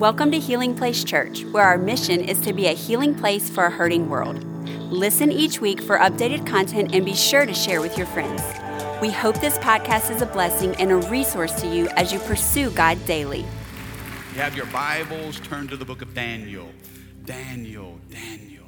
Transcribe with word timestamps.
Welcome 0.00 0.30
to 0.30 0.38
Healing 0.38 0.74
Place 0.74 1.04
Church, 1.04 1.44
where 1.44 1.62
our 1.62 1.76
mission 1.76 2.22
is 2.22 2.40
to 2.40 2.54
be 2.54 2.68
a 2.68 2.72
healing 2.72 3.14
place 3.14 3.50
for 3.50 3.66
a 3.66 3.70
hurting 3.70 4.08
world. 4.08 4.42
Listen 4.90 5.30
each 5.30 5.60
week 5.60 5.82
for 5.82 5.98
updated 5.98 6.46
content 6.46 6.94
and 6.94 7.04
be 7.04 7.12
sure 7.12 7.44
to 7.44 7.52
share 7.52 7.82
with 7.82 7.98
your 7.98 8.06
friends. 8.06 8.42
We 9.02 9.10
hope 9.10 9.38
this 9.42 9.58
podcast 9.58 10.10
is 10.10 10.22
a 10.22 10.26
blessing 10.26 10.74
and 10.76 10.90
a 10.90 10.96
resource 10.96 11.52
to 11.60 11.66
you 11.66 11.86
as 11.96 12.14
you 12.14 12.18
pursue 12.20 12.70
God 12.70 13.04
daily. 13.04 13.40
You 14.32 14.40
have 14.40 14.56
your 14.56 14.64
Bibles, 14.64 15.38
turn 15.40 15.68
to 15.68 15.76
the 15.76 15.84
book 15.84 16.00
of 16.00 16.14
Daniel. 16.14 16.70
Daniel, 17.26 18.00
Daniel. 18.08 18.64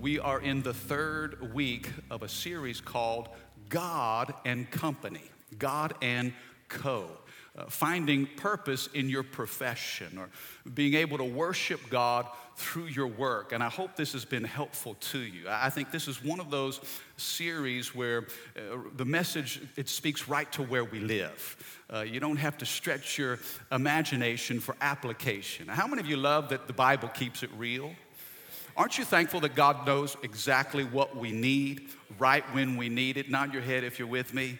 We 0.00 0.18
are 0.18 0.40
in 0.40 0.62
the 0.62 0.74
third 0.74 1.54
week 1.54 1.90
of 2.10 2.24
a 2.24 2.28
series 2.28 2.80
called 2.80 3.28
God 3.68 4.34
and 4.44 4.68
Company. 4.68 5.30
God 5.60 5.94
and 6.02 6.32
Co 6.68 7.21
uh, 7.56 7.66
finding 7.66 8.26
purpose 8.36 8.88
in 8.94 9.08
your 9.10 9.22
profession 9.22 10.18
or 10.18 10.30
being 10.72 10.94
able 10.94 11.18
to 11.18 11.24
worship 11.24 11.80
God 11.90 12.26
through 12.56 12.86
your 12.86 13.06
work. 13.06 13.52
And 13.52 13.62
I 13.62 13.68
hope 13.68 13.96
this 13.96 14.12
has 14.12 14.24
been 14.24 14.44
helpful 14.44 14.94
to 14.94 15.18
you. 15.18 15.44
I 15.48 15.70
think 15.70 15.90
this 15.90 16.08
is 16.08 16.22
one 16.24 16.40
of 16.40 16.50
those 16.50 16.80
series 17.16 17.94
where 17.94 18.26
uh, 18.56 18.78
the 18.96 19.04
message 19.04 19.60
it 19.76 19.88
speaks 19.88 20.28
right 20.28 20.50
to 20.52 20.62
where 20.62 20.84
we 20.84 21.00
live. 21.00 21.82
Uh, 21.92 22.00
you 22.00 22.20
don't 22.20 22.36
have 22.36 22.56
to 22.58 22.66
stretch 22.66 23.18
your 23.18 23.38
imagination 23.70 24.60
for 24.60 24.74
application. 24.80 25.68
How 25.68 25.86
many 25.86 26.00
of 26.00 26.06
you 26.06 26.16
love 26.16 26.48
that 26.50 26.66
the 26.66 26.72
Bible 26.72 27.08
keeps 27.08 27.42
it 27.42 27.50
real? 27.56 27.92
Aren't 28.76 28.96
you 28.96 29.04
thankful 29.04 29.40
that 29.40 29.54
God 29.54 29.86
knows 29.86 30.16
exactly 30.22 30.84
what 30.84 31.14
we 31.14 31.30
need 31.30 31.90
right 32.18 32.44
when 32.54 32.78
we 32.78 32.88
need 32.88 33.18
it? 33.18 33.30
Nod 33.30 33.52
your 33.52 33.60
head 33.62 33.84
if 33.84 33.98
you're 33.98 34.08
with 34.08 34.32
me. 34.32 34.58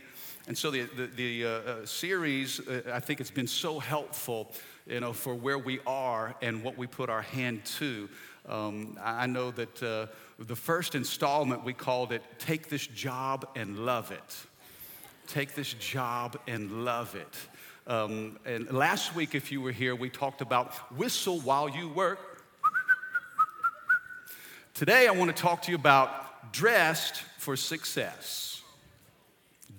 And 0.48 0.58
so 0.58 0.70
the, 0.70 0.82
the, 0.82 1.06
the 1.06 1.44
uh, 1.44 1.48
uh, 1.48 1.86
series, 1.86 2.60
uh, 2.66 2.82
I 2.92 3.00
think 3.00 3.20
it's 3.20 3.30
been 3.30 3.46
so 3.46 3.78
helpful, 3.78 4.52
you 4.86 4.98
know, 4.98 5.12
for 5.12 5.34
where 5.34 5.58
we 5.58 5.78
are 5.86 6.34
and 6.42 6.64
what 6.64 6.76
we 6.76 6.86
put 6.86 7.08
our 7.08 7.22
hand 7.22 7.64
to. 7.78 8.08
Um, 8.48 8.98
I 9.00 9.26
know 9.26 9.52
that 9.52 9.82
uh, 9.82 10.06
the 10.40 10.56
first 10.56 10.96
installment, 10.96 11.64
we 11.64 11.72
called 11.72 12.10
it 12.10 12.22
Take 12.40 12.68
This 12.68 12.86
Job 12.88 13.48
and 13.54 13.86
Love 13.86 14.10
It. 14.10 14.36
Take 15.28 15.54
this 15.54 15.74
job 15.74 16.36
and 16.48 16.84
love 16.84 17.14
it. 17.14 17.36
Um, 17.86 18.38
and 18.44 18.70
last 18.72 19.14
week, 19.14 19.36
if 19.36 19.52
you 19.52 19.60
were 19.60 19.72
here, 19.72 19.94
we 19.94 20.10
talked 20.10 20.40
about 20.40 20.74
whistle 20.96 21.38
while 21.40 21.68
you 21.68 21.88
work. 21.88 22.44
Today, 24.74 25.06
I 25.06 25.12
want 25.12 25.34
to 25.34 25.40
talk 25.40 25.62
to 25.62 25.70
you 25.70 25.76
about 25.76 26.52
dressed 26.52 27.22
for 27.38 27.54
success 27.56 28.61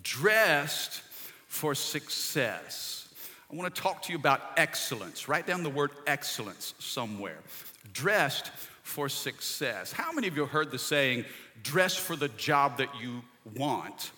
dressed 0.01 1.01
for 1.47 1.75
success. 1.75 3.07
I 3.51 3.55
want 3.55 3.73
to 3.73 3.81
talk 3.81 4.01
to 4.03 4.11
you 4.11 4.17
about 4.17 4.41
excellence. 4.57 5.27
Write 5.27 5.45
down 5.45 5.61
the 5.61 5.69
word 5.69 5.91
excellence 6.07 6.73
somewhere. 6.79 7.37
Dressed 7.93 8.49
for 8.81 9.07
success. 9.07 9.91
How 9.91 10.11
many 10.11 10.27
of 10.27 10.35
you 10.35 10.45
heard 10.45 10.71
the 10.71 10.79
saying, 10.79 11.25
dress 11.61 11.95
for 11.95 12.15
the 12.15 12.29
job 12.29 12.77
that 12.77 12.89
you 12.99 13.21
want, 13.55 14.11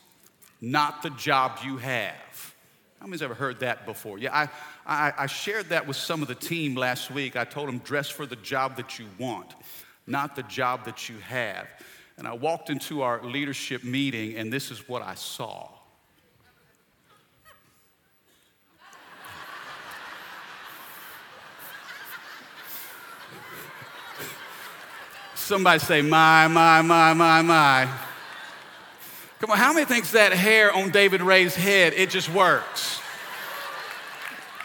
not 0.61 1.03
the 1.03 1.09
job 1.11 1.59
you 1.65 1.77
have? 1.77 2.55
How 2.99 3.07
many's 3.07 3.21
ever 3.21 3.33
heard 3.33 3.59
that 3.59 3.85
before? 3.85 4.17
Yeah, 4.17 4.33
I, 4.33 4.49
I, 4.85 5.13
I 5.17 5.25
shared 5.27 5.69
that 5.69 5.85
with 5.85 5.97
some 5.97 6.21
of 6.21 6.27
the 6.27 6.35
team 6.35 6.75
last 6.75 7.11
week. 7.11 7.35
I 7.35 7.43
told 7.43 7.67
them, 7.67 7.79
dress 7.79 8.09
for 8.09 8.25
the 8.25 8.37
job 8.37 8.77
that 8.77 8.97
you 8.97 9.05
want, 9.19 9.53
not 10.07 10.35
the 10.35 10.43
job 10.43 10.85
that 10.85 11.09
you 11.09 11.17
have. 11.19 11.67
And 12.17 12.27
I 12.27 12.33
walked 12.33 12.69
into 12.69 13.01
our 13.01 13.21
leadership 13.23 13.83
meeting, 13.83 14.35
and 14.37 14.51
this 14.51 14.71
is 14.71 14.87
what 14.87 15.01
I 15.01 15.15
saw. 15.15 15.69
Somebody 25.35 25.79
say, 25.79 26.01
my, 26.01 26.47
my, 26.47 26.81
my, 26.81 27.13
my, 27.13 27.41
my. 27.41 27.87
Come 29.39 29.51
on, 29.51 29.57
how 29.57 29.73
many 29.73 29.85
thinks 29.85 30.11
that 30.13 30.33
hair 30.33 30.73
on 30.73 30.89
David 30.89 31.21
Ray's 31.21 31.55
head, 31.55 31.93
it 31.93 32.09
just 32.09 32.33
works? 32.33 32.99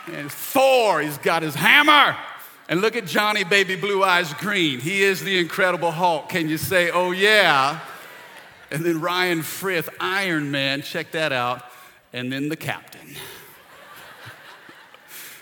And 0.06 0.32
Thor, 0.32 1.02
he's 1.02 1.18
got 1.18 1.42
his 1.42 1.54
hammer. 1.54 2.16
And 2.70 2.80
look 2.80 2.94
at 2.94 3.04
Johnny 3.04 3.42
Baby 3.42 3.74
Blue 3.74 4.04
Eyes 4.04 4.32
Green. 4.34 4.78
He 4.78 5.02
is 5.02 5.24
the 5.24 5.40
Incredible 5.40 5.90
Hulk. 5.90 6.28
Can 6.28 6.48
you 6.48 6.56
say, 6.56 6.88
oh 6.90 7.10
yeah? 7.10 7.80
And 8.70 8.84
then 8.84 9.00
Ryan 9.00 9.42
Frith, 9.42 9.88
Iron 9.98 10.52
Man, 10.52 10.80
check 10.80 11.10
that 11.10 11.32
out. 11.32 11.64
And 12.12 12.32
then 12.32 12.48
the 12.48 12.56
captain. 12.56 13.16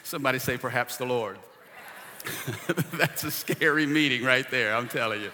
Somebody 0.04 0.38
say, 0.38 0.56
perhaps 0.56 0.96
the 0.96 1.04
Lord. 1.04 1.36
That's 2.94 3.24
a 3.24 3.30
scary 3.30 3.84
meeting 3.84 4.24
right 4.24 4.50
there, 4.50 4.74
I'm 4.74 4.88
telling 4.88 5.20
you. 5.20 5.30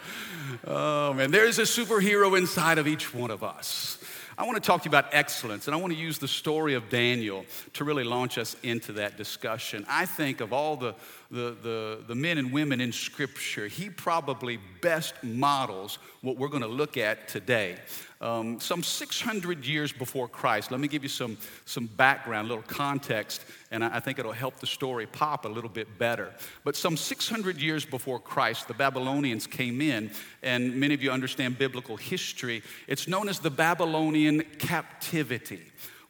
Oh 0.67 1.13
man, 1.13 1.31
there's 1.31 1.61
a 1.61 1.63
superhero 1.63 2.37
inside 2.37 2.79
of 2.79 2.89
each 2.89 3.15
one 3.15 3.31
of 3.31 3.45
us. 3.45 4.04
I 4.37 4.45
want 4.45 4.57
to 4.57 4.61
talk 4.61 4.83
to 4.83 4.87
you 4.87 4.91
about 4.91 5.15
excellence, 5.15 5.69
and 5.69 5.75
I 5.75 5.79
want 5.79 5.93
to 5.93 5.99
use 5.99 6.19
the 6.19 6.27
story 6.27 6.75
of 6.75 6.89
Daniel 6.89 7.45
to 7.75 7.85
really 7.85 8.03
launch 8.03 8.37
us 8.37 8.57
into 8.65 8.93
that 8.95 9.17
discussion. 9.17 9.87
I 9.89 10.07
think 10.07 10.41
of 10.41 10.53
all 10.53 10.77
the, 10.77 10.95
the, 11.31 11.57
the, 11.63 11.99
the 12.09 12.15
men 12.17 12.39
and 12.39 12.53
women 12.53 12.81
in 12.81 12.91
Scripture, 12.91 13.69
he 13.69 13.91
probably 13.91 14.59
best 14.81 15.15
models 15.23 15.99
what 16.21 16.37
we're 16.37 16.49
going 16.49 16.63
to 16.63 16.69
look 16.69 16.97
at 16.97 17.29
today. 17.29 17.77
Um, 18.21 18.59
some 18.61 18.83
600 18.83 19.67
years 19.67 19.93
before 19.93 20.29
Christ, 20.29 20.71
let 20.71 20.81
me 20.81 20.89
give 20.89 21.03
you 21.03 21.09
some, 21.09 21.37
some 21.67 21.87
background, 21.87 22.47
a 22.47 22.49
little 22.49 22.65
context, 22.65 23.45
and 23.71 23.85
I, 23.85 23.97
I 23.97 24.01
think 24.01 24.19
it'll 24.19 24.33
help 24.33 24.57
the 24.61 24.67
story 24.67 25.07
pop 25.07 25.45
a 25.45 25.49
little 25.49 25.69
bit 25.71 25.99
better. 25.99 26.33
But 26.65 26.77
some 26.77 26.97
600 26.97 27.61
years 27.61 27.85
before 27.85 28.19
Christ, 28.19 28.69
the 28.69 28.75
Babylonians 28.75 29.47
came 29.47 29.81
in, 29.81 30.11
and 30.43 30.75
many 30.77 30.95
of 30.95 31.03
you 31.03 31.11
understand 31.11 31.59
biblical 31.59 31.97
history. 31.97 32.63
It's 32.87 33.09
known 33.09 33.29
as 33.29 33.41
the 33.41 33.51
Babylonian 33.51 34.43
captivity 34.59 35.63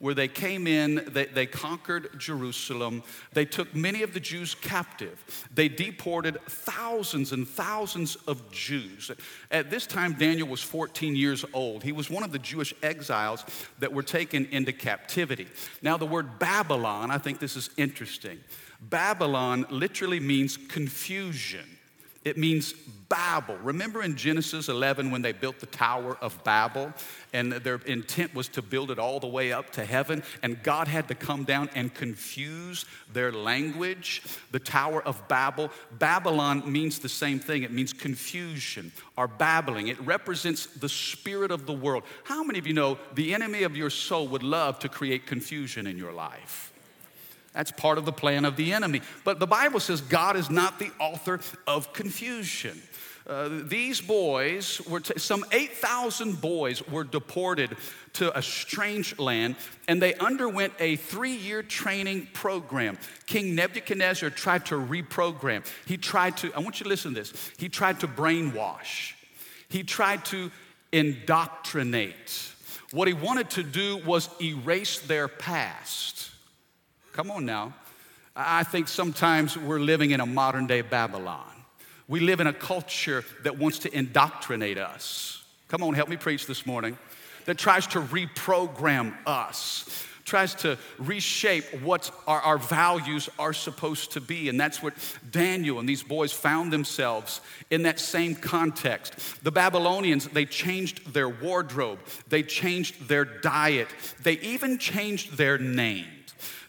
where 0.04 0.12
they 0.12 0.28
came 0.28 0.66
in, 0.66 1.02
they, 1.14 1.24
they 1.24 1.46
conquered 1.46 2.10
Jerusalem, 2.18 3.02
they 3.32 3.46
took 3.46 3.74
many 3.74 4.02
of 4.02 4.12
the 4.12 4.20
Jews 4.20 4.54
captive, 4.54 5.48
they 5.54 5.66
deported 5.66 6.38
thousands 6.42 7.32
and 7.32 7.48
thousands 7.48 8.16
of 8.26 8.50
Jews. 8.50 9.10
At 9.50 9.70
this 9.70 9.86
time, 9.86 10.12
Daniel 10.12 10.46
was 10.46 10.60
14 10.60 11.16
years 11.16 11.42
old. 11.54 11.82
He 11.82 11.92
was 11.92 12.10
one 12.10 12.22
of 12.22 12.32
the 12.32 12.38
Jewish 12.38 12.74
exiles 12.82 13.46
that 13.78 13.94
were 13.94 14.02
taken 14.02 14.44
into 14.50 14.74
captivity. 14.74 15.48
Now, 15.80 15.96
the 15.96 16.04
word 16.04 16.38
Babylon, 16.38 17.10
I 17.10 17.16
think 17.16 17.38
this 17.38 17.56
is 17.56 17.70
interesting. 17.78 18.40
Babylon 18.82 19.64
literally 19.70 20.20
means 20.20 20.58
confusion. 20.58 21.78
It 22.24 22.38
means 22.38 22.72
Babel. 23.08 23.56
Remember 23.58 24.02
in 24.02 24.16
Genesis 24.16 24.68
11 24.68 25.10
when 25.10 25.22
they 25.22 25.32
built 25.32 25.60
the 25.60 25.66
Tower 25.66 26.16
of 26.20 26.42
Babel 26.42 26.92
and 27.32 27.52
their 27.52 27.76
intent 27.86 28.34
was 28.34 28.48
to 28.48 28.62
build 28.62 28.90
it 28.90 28.98
all 28.98 29.20
the 29.20 29.26
way 29.26 29.52
up 29.52 29.70
to 29.72 29.84
heaven 29.84 30.22
and 30.42 30.62
God 30.62 30.88
had 30.88 31.06
to 31.08 31.14
come 31.14 31.44
down 31.44 31.68
and 31.74 31.94
confuse 31.94 32.86
their 33.12 33.30
language? 33.30 34.22
The 34.52 34.58
Tower 34.58 35.02
of 35.02 35.28
Babel. 35.28 35.70
Babylon 35.92 36.70
means 36.70 36.98
the 36.98 37.08
same 37.08 37.38
thing. 37.38 37.62
It 37.62 37.70
means 37.70 37.92
confusion 37.92 38.90
or 39.16 39.28
babbling. 39.28 39.88
It 39.88 40.00
represents 40.00 40.66
the 40.66 40.88
spirit 40.88 41.50
of 41.50 41.66
the 41.66 41.72
world. 41.72 42.04
How 42.24 42.42
many 42.42 42.58
of 42.58 42.66
you 42.66 42.72
know 42.72 42.98
the 43.14 43.34
enemy 43.34 43.64
of 43.64 43.76
your 43.76 43.90
soul 43.90 44.26
would 44.28 44.42
love 44.42 44.78
to 44.80 44.88
create 44.88 45.26
confusion 45.26 45.86
in 45.86 45.98
your 45.98 46.12
life? 46.12 46.73
That's 47.54 47.70
part 47.70 47.98
of 47.98 48.04
the 48.04 48.12
plan 48.12 48.44
of 48.44 48.56
the 48.56 48.72
enemy. 48.72 49.00
But 49.24 49.38
the 49.38 49.46
Bible 49.46 49.80
says 49.80 50.00
God 50.00 50.36
is 50.36 50.50
not 50.50 50.78
the 50.78 50.90
author 50.98 51.40
of 51.66 51.92
confusion. 51.92 52.82
Uh, 53.26 53.48
these 53.62 54.02
boys 54.02 54.82
were, 54.86 55.00
t- 55.00 55.18
some 55.18 55.46
8,000 55.50 56.42
boys 56.42 56.86
were 56.86 57.04
deported 57.04 57.74
to 58.14 58.36
a 58.36 58.42
strange 58.42 59.18
land, 59.18 59.56
and 59.88 60.02
they 60.02 60.14
underwent 60.16 60.74
a 60.78 60.96
three 60.96 61.34
year 61.34 61.62
training 61.62 62.28
program. 62.34 62.98
King 63.26 63.54
Nebuchadnezzar 63.54 64.28
tried 64.28 64.66
to 64.66 64.74
reprogram. 64.74 65.64
He 65.86 65.96
tried 65.96 66.36
to, 66.38 66.52
I 66.52 66.60
want 66.60 66.80
you 66.80 66.84
to 66.84 66.90
listen 66.90 67.14
to 67.14 67.20
this, 67.20 67.50
he 67.56 67.70
tried 67.70 68.00
to 68.00 68.08
brainwash, 68.08 69.14
he 69.70 69.84
tried 69.84 70.24
to 70.26 70.50
indoctrinate. 70.92 72.52
What 72.90 73.08
he 73.08 73.14
wanted 73.14 73.50
to 73.50 73.62
do 73.62 73.96
was 74.04 74.28
erase 74.40 74.98
their 74.98 75.28
past. 75.28 76.30
Come 77.14 77.30
on 77.30 77.46
now. 77.46 77.72
I 78.34 78.64
think 78.64 78.88
sometimes 78.88 79.56
we're 79.56 79.78
living 79.78 80.10
in 80.10 80.18
a 80.18 80.26
modern 80.26 80.66
day 80.66 80.80
Babylon. 80.80 81.46
We 82.08 82.18
live 82.18 82.40
in 82.40 82.48
a 82.48 82.52
culture 82.52 83.24
that 83.44 83.56
wants 83.56 83.78
to 83.80 83.96
indoctrinate 83.96 84.78
us. 84.78 85.44
Come 85.68 85.84
on, 85.84 85.94
help 85.94 86.08
me 86.08 86.16
preach 86.16 86.46
this 86.48 86.66
morning. 86.66 86.98
That 87.44 87.56
tries 87.56 87.86
to 87.88 88.00
reprogram 88.00 89.14
us, 89.26 90.04
tries 90.24 90.56
to 90.56 90.76
reshape 90.98 91.82
what 91.82 92.10
our, 92.26 92.40
our, 92.40 92.58
values 92.58 93.28
are 93.38 93.52
supposed 93.52 94.12
to 94.12 94.20
be. 94.20 94.48
And 94.48 94.58
that's 94.58 94.82
what 94.82 94.94
Daniel 95.30 95.78
and 95.78 95.88
these 95.88 96.02
boys 96.02 96.32
found 96.32 96.72
themselves 96.72 97.40
in 97.70 97.84
that 97.84 98.00
same 98.00 98.34
context. 98.34 99.44
The 99.44 99.52
Babylonians, 99.52 100.26
they 100.26 100.46
changed 100.46 101.14
their 101.14 101.28
wardrobe, 101.28 102.00
they 102.28 102.42
changed 102.42 103.06
their 103.06 103.24
diet, 103.24 103.88
they 104.24 104.34
even 104.38 104.78
changed 104.78 105.36
their 105.36 105.58
name. 105.58 106.06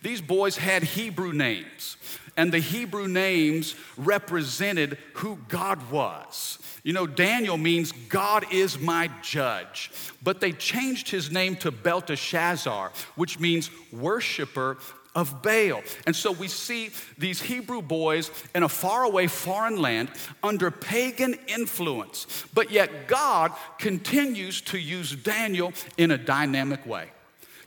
These 0.02 0.22
boys 0.22 0.58
had 0.58 0.84
Hebrew 0.84 1.34
names, 1.34 1.98
and 2.38 2.52
the 2.52 2.60
Hebrew 2.60 3.08
names 3.08 3.76
represented 3.98 4.98
who 5.14 5.40
God 5.48 5.90
was. 5.92 6.60
You 6.84 6.94
know, 6.94 7.08
Daniel 7.08 7.58
means 7.58 7.92
God 7.92 8.46
is 8.52 8.78
my 8.80 9.10
judge, 9.24 9.90
but 10.22 10.40
they 10.40 10.52
changed 10.52 11.10
his 11.10 11.32
name 11.32 11.56
to 11.58 11.72
Belteshazzar, 11.72 12.92
which 13.16 13.40
means 13.40 13.72
worshiper 13.92 14.78
of 15.16 15.42
Baal. 15.42 15.82
And 16.06 16.16
so 16.16 16.32
we 16.32 16.48
see 16.48 16.92
these 17.18 17.42
Hebrew 17.42 17.82
boys 17.82 18.30
in 18.54 18.64
a 18.64 18.70
faraway 18.70 19.28
foreign 19.28 19.78
land 19.78 20.12
under 20.44 20.70
pagan 20.70 21.36
influence, 21.48 22.46
but 22.54 22.70
yet 22.70 23.08
God 23.08 23.54
continues 23.80 24.62
to 24.62 24.78
use 24.78 25.16
Daniel 25.16 25.74
in 25.98 26.12
a 26.12 26.18
dynamic 26.18 26.86
way. 26.86 27.08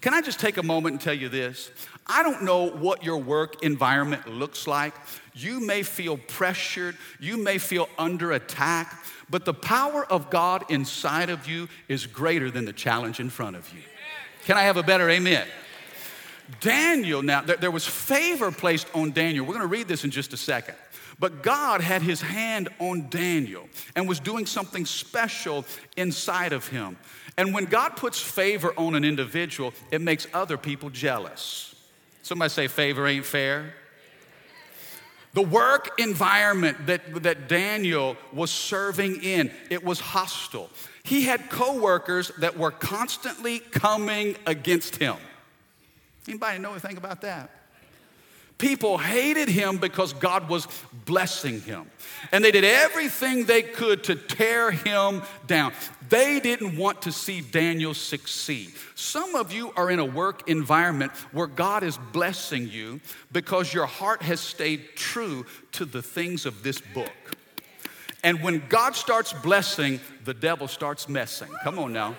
Can 0.00 0.14
I 0.14 0.20
just 0.20 0.38
take 0.38 0.56
a 0.56 0.62
moment 0.62 0.94
and 0.94 1.00
tell 1.00 1.14
you 1.14 1.28
this? 1.28 1.70
I 2.06 2.22
don't 2.22 2.42
know 2.42 2.70
what 2.70 3.04
your 3.04 3.18
work 3.18 3.62
environment 3.62 4.26
looks 4.28 4.66
like. 4.66 4.94
You 5.34 5.60
may 5.60 5.82
feel 5.82 6.16
pressured, 6.16 6.96
you 7.20 7.36
may 7.36 7.58
feel 7.58 7.88
under 7.98 8.32
attack, 8.32 9.04
but 9.28 9.44
the 9.44 9.54
power 9.54 10.04
of 10.10 10.30
God 10.30 10.64
inside 10.70 11.30
of 11.30 11.46
you 11.48 11.68
is 11.88 12.06
greater 12.06 12.50
than 12.50 12.64
the 12.64 12.72
challenge 12.72 13.20
in 13.20 13.28
front 13.28 13.56
of 13.56 13.72
you. 13.74 13.82
Can 14.44 14.56
I 14.56 14.62
have 14.62 14.76
a 14.76 14.82
better 14.82 15.08
amen? 15.10 15.46
Daniel, 16.60 17.22
now, 17.22 17.42
there, 17.42 17.70
was 17.70 17.86
favor 17.86 18.50
placed 18.50 18.86
on 18.94 19.10
Daniel. 19.10 19.44
We're 19.44 19.52
going 19.52 19.68
to 19.68 19.68
read 19.68 19.86
this 19.86 20.04
in 20.04 20.10
just 20.10 20.32
a 20.32 20.36
second. 20.38 20.76
But 21.18 21.42
God 21.42 21.80
had 21.80 22.02
his 22.02 22.20
hand 22.20 22.68
on 22.78 23.08
Daniel 23.10 23.68
and 23.96 24.08
was 24.08 24.20
doing 24.20 24.46
something 24.46 24.86
special 24.86 25.64
inside 25.96 26.52
of 26.52 26.68
him. 26.68 26.96
And 27.36 27.52
when 27.52 27.64
God 27.64 27.90
puts 27.96 28.20
favor 28.20 28.72
on 28.76 28.94
an 28.94 29.04
individual, 29.04 29.74
it 29.90 30.00
makes 30.00 30.26
other 30.32 30.56
people 30.56 30.90
jealous. 30.90 31.74
Somebody 32.22 32.50
say, 32.50 32.68
favor 32.68 33.06
ain't 33.06 33.24
fair. 33.24 33.74
The 35.34 35.42
work 35.42 35.98
environment 35.98 36.86
that, 36.86 37.22
that 37.22 37.48
Daniel 37.48 38.16
was 38.32 38.50
serving 38.50 39.22
in, 39.22 39.50
it 39.70 39.84
was 39.84 40.00
hostile. 40.00 40.70
He 41.04 41.22
had 41.22 41.48
coworkers 41.48 42.30
that 42.38 42.56
were 42.56 42.70
constantly 42.70 43.60
coming 43.60 44.36
against 44.46 44.96
him. 44.96 45.16
Anybody 46.26 46.58
know 46.58 46.72
anything 46.72 46.96
about 46.96 47.20
that? 47.22 47.50
People 48.58 48.98
hated 48.98 49.48
him 49.48 49.78
because 49.78 50.12
God 50.12 50.48
was 50.48 50.66
blessing 51.04 51.60
him. 51.60 51.88
And 52.32 52.44
they 52.44 52.50
did 52.50 52.64
everything 52.64 53.44
they 53.44 53.62
could 53.62 54.02
to 54.04 54.16
tear 54.16 54.72
him 54.72 55.22
down. 55.46 55.72
They 56.08 56.40
didn't 56.40 56.76
want 56.76 57.02
to 57.02 57.12
see 57.12 57.40
Daniel 57.40 57.94
succeed. 57.94 58.72
Some 58.96 59.36
of 59.36 59.52
you 59.52 59.72
are 59.76 59.90
in 59.90 60.00
a 60.00 60.04
work 60.04 60.48
environment 60.48 61.12
where 61.30 61.46
God 61.46 61.84
is 61.84 61.98
blessing 62.12 62.68
you 62.68 63.00
because 63.30 63.72
your 63.72 63.86
heart 63.86 64.22
has 64.22 64.40
stayed 64.40 64.96
true 64.96 65.46
to 65.72 65.84
the 65.84 66.02
things 66.02 66.44
of 66.44 66.64
this 66.64 66.80
book. 66.80 67.12
And 68.24 68.42
when 68.42 68.64
God 68.68 68.96
starts 68.96 69.32
blessing, 69.32 70.00
the 70.24 70.34
devil 70.34 70.66
starts 70.66 71.08
messing. 71.08 71.48
Come 71.62 71.78
on 71.78 71.92
now 71.92 72.16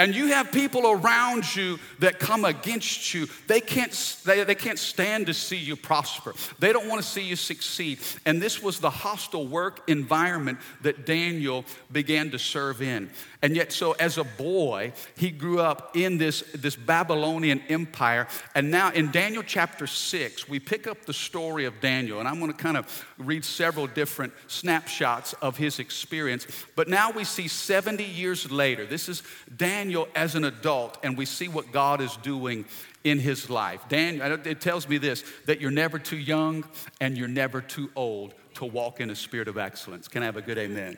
and 0.00 0.14
you 0.14 0.28
have 0.28 0.50
people 0.50 0.90
around 0.90 1.54
you 1.54 1.78
that 1.98 2.18
come 2.18 2.46
against 2.46 3.12
you, 3.12 3.28
they 3.48 3.60
can't, 3.60 3.92
they, 4.24 4.42
they 4.44 4.54
can't 4.54 4.78
stand 4.78 5.26
to 5.26 5.34
see 5.34 5.58
you 5.58 5.76
prosper. 5.76 6.32
They 6.58 6.72
don't 6.72 6.88
want 6.88 7.02
to 7.02 7.06
see 7.06 7.20
you 7.20 7.36
succeed. 7.36 7.98
And 8.24 8.40
this 8.40 8.62
was 8.62 8.80
the 8.80 8.88
hostile 8.88 9.46
work 9.46 9.82
environment 9.90 10.58
that 10.80 11.04
Daniel 11.04 11.66
began 11.92 12.30
to 12.30 12.38
serve 12.38 12.80
in. 12.80 13.10
And 13.42 13.54
yet, 13.54 13.72
so 13.72 13.92
as 13.92 14.16
a 14.16 14.24
boy, 14.24 14.92
he 15.16 15.30
grew 15.30 15.60
up 15.60 15.94
in 15.94 16.16
this, 16.16 16.44
this 16.54 16.76
Babylonian 16.76 17.60
empire. 17.68 18.26
And 18.54 18.70
now 18.70 18.92
in 18.92 19.10
Daniel 19.10 19.42
chapter 19.42 19.86
6, 19.86 20.48
we 20.48 20.60
pick 20.60 20.86
up 20.86 21.04
the 21.04 21.12
story 21.12 21.66
of 21.66 21.78
Daniel. 21.80 22.20
And 22.20 22.28
I'm 22.28 22.38
going 22.38 22.52
to 22.52 22.56
kind 22.56 22.76
of 22.78 23.06
read 23.18 23.44
several 23.44 23.86
different 23.86 24.32
snapshots 24.46 25.34
of 25.34 25.58
his 25.58 25.78
experience. 25.78 26.46
But 26.74 26.88
now 26.88 27.10
we 27.10 27.24
see 27.24 27.48
70 27.48 28.02
years 28.02 28.50
later, 28.50 28.86
this 28.86 29.08
is 29.08 29.22
Daniel 29.56 29.89
as 30.14 30.34
an 30.34 30.44
adult, 30.44 30.98
and 31.02 31.16
we 31.16 31.24
see 31.24 31.48
what 31.48 31.72
God 31.72 32.00
is 32.00 32.16
doing 32.18 32.64
in 33.04 33.18
his 33.18 33.48
life. 33.48 33.82
Daniel, 33.88 34.38
it 34.44 34.60
tells 34.60 34.88
me 34.88 34.98
this 34.98 35.24
that 35.46 35.60
you're 35.60 35.70
never 35.70 35.98
too 35.98 36.18
young 36.18 36.64
and 37.00 37.16
you're 37.16 37.28
never 37.28 37.60
too 37.60 37.90
old 37.96 38.34
to 38.54 38.64
walk 38.64 39.00
in 39.00 39.10
a 39.10 39.16
spirit 39.16 39.48
of 39.48 39.58
excellence. 39.58 40.08
Can 40.08 40.22
I 40.22 40.26
have 40.26 40.36
a 40.36 40.42
good 40.42 40.58
amen? 40.58 40.96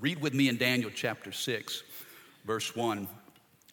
Read 0.00 0.20
with 0.20 0.34
me 0.34 0.48
in 0.48 0.56
Daniel 0.56 0.90
chapter 0.94 1.30
6, 1.30 1.82
verse 2.44 2.74
1. 2.74 3.06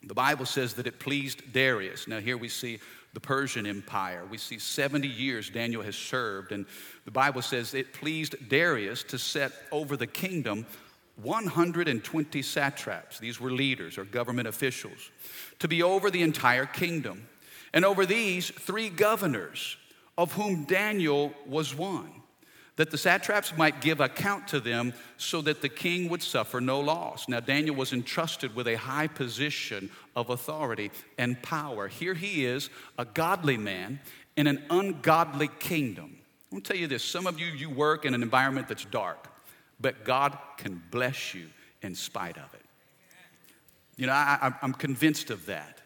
The 0.03 0.13
Bible 0.13 0.45
says 0.45 0.73
that 0.75 0.87
it 0.87 0.99
pleased 0.99 1.53
Darius. 1.53 2.07
Now, 2.07 2.19
here 2.19 2.37
we 2.37 2.49
see 2.49 2.79
the 3.13 3.19
Persian 3.19 3.65
Empire. 3.65 4.23
We 4.29 4.37
see 4.37 4.57
70 4.57 5.07
years 5.07 5.49
Daniel 5.49 5.81
has 5.81 5.95
served, 5.95 6.51
and 6.51 6.65
the 7.05 7.11
Bible 7.11 7.41
says 7.41 7.73
it 7.73 7.93
pleased 7.93 8.49
Darius 8.49 9.03
to 9.03 9.19
set 9.19 9.51
over 9.71 9.97
the 9.97 10.07
kingdom 10.07 10.65
120 11.23 12.41
satraps. 12.41 13.19
These 13.19 13.39
were 13.39 13.51
leaders 13.51 13.97
or 13.97 14.05
government 14.05 14.47
officials, 14.47 15.11
to 15.59 15.67
be 15.67 15.83
over 15.83 16.09
the 16.09 16.21
entire 16.21 16.65
kingdom. 16.65 17.27
And 17.73 17.85
over 17.85 18.05
these, 18.05 18.49
three 18.49 18.89
governors, 18.89 19.77
of 20.17 20.33
whom 20.33 20.65
Daniel 20.65 21.33
was 21.47 21.73
one 21.73 22.11
that 22.77 22.89
the 22.89 22.97
satraps 22.97 23.55
might 23.57 23.81
give 23.81 23.99
account 23.99 24.47
to 24.47 24.59
them 24.59 24.93
so 25.17 25.41
that 25.41 25.61
the 25.61 25.69
king 25.69 26.09
would 26.09 26.23
suffer 26.23 26.61
no 26.61 26.79
loss. 26.79 27.27
Now, 27.27 27.39
Daniel 27.39 27.75
was 27.75 27.93
entrusted 27.93 28.55
with 28.55 28.67
a 28.67 28.75
high 28.75 29.07
position 29.07 29.91
of 30.15 30.29
authority 30.29 30.89
and 31.17 31.41
power. 31.43 31.87
Here 31.87 32.13
he 32.13 32.45
is, 32.45 32.69
a 32.97 33.05
godly 33.05 33.57
man 33.57 33.99
in 34.37 34.47
an 34.47 34.63
ungodly 34.69 35.49
kingdom. 35.59 36.17
I'm 36.51 36.57
gonna 36.57 36.61
tell 36.61 36.77
you 36.77 36.87
this 36.87 37.03
some 37.03 37.27
of 37.27 37.39
you, 37.39 37.47
you 37.47 37.69
work 37.69 38.05
in 38.05 38.13
an 38.13 38.23
environment 38.23 38.67
that's 38.67 38.85
dark, 38.85 39.27
but 39.81 40.03
God 40.03 40.37
can 40.57 40.81
bless 40.91 41.33
you 41.33 41.47
in 41.81 41.95
spite 41.95 42.37
of 42.37 42.53
it. 42.53 42.61
You 43.97 44.07
know, 44.07 44.13
I, 44.13 44.53
am 44.61 44.73
convinced 44.73 45.29
of 45.29 45.45
that. 45.47 45.79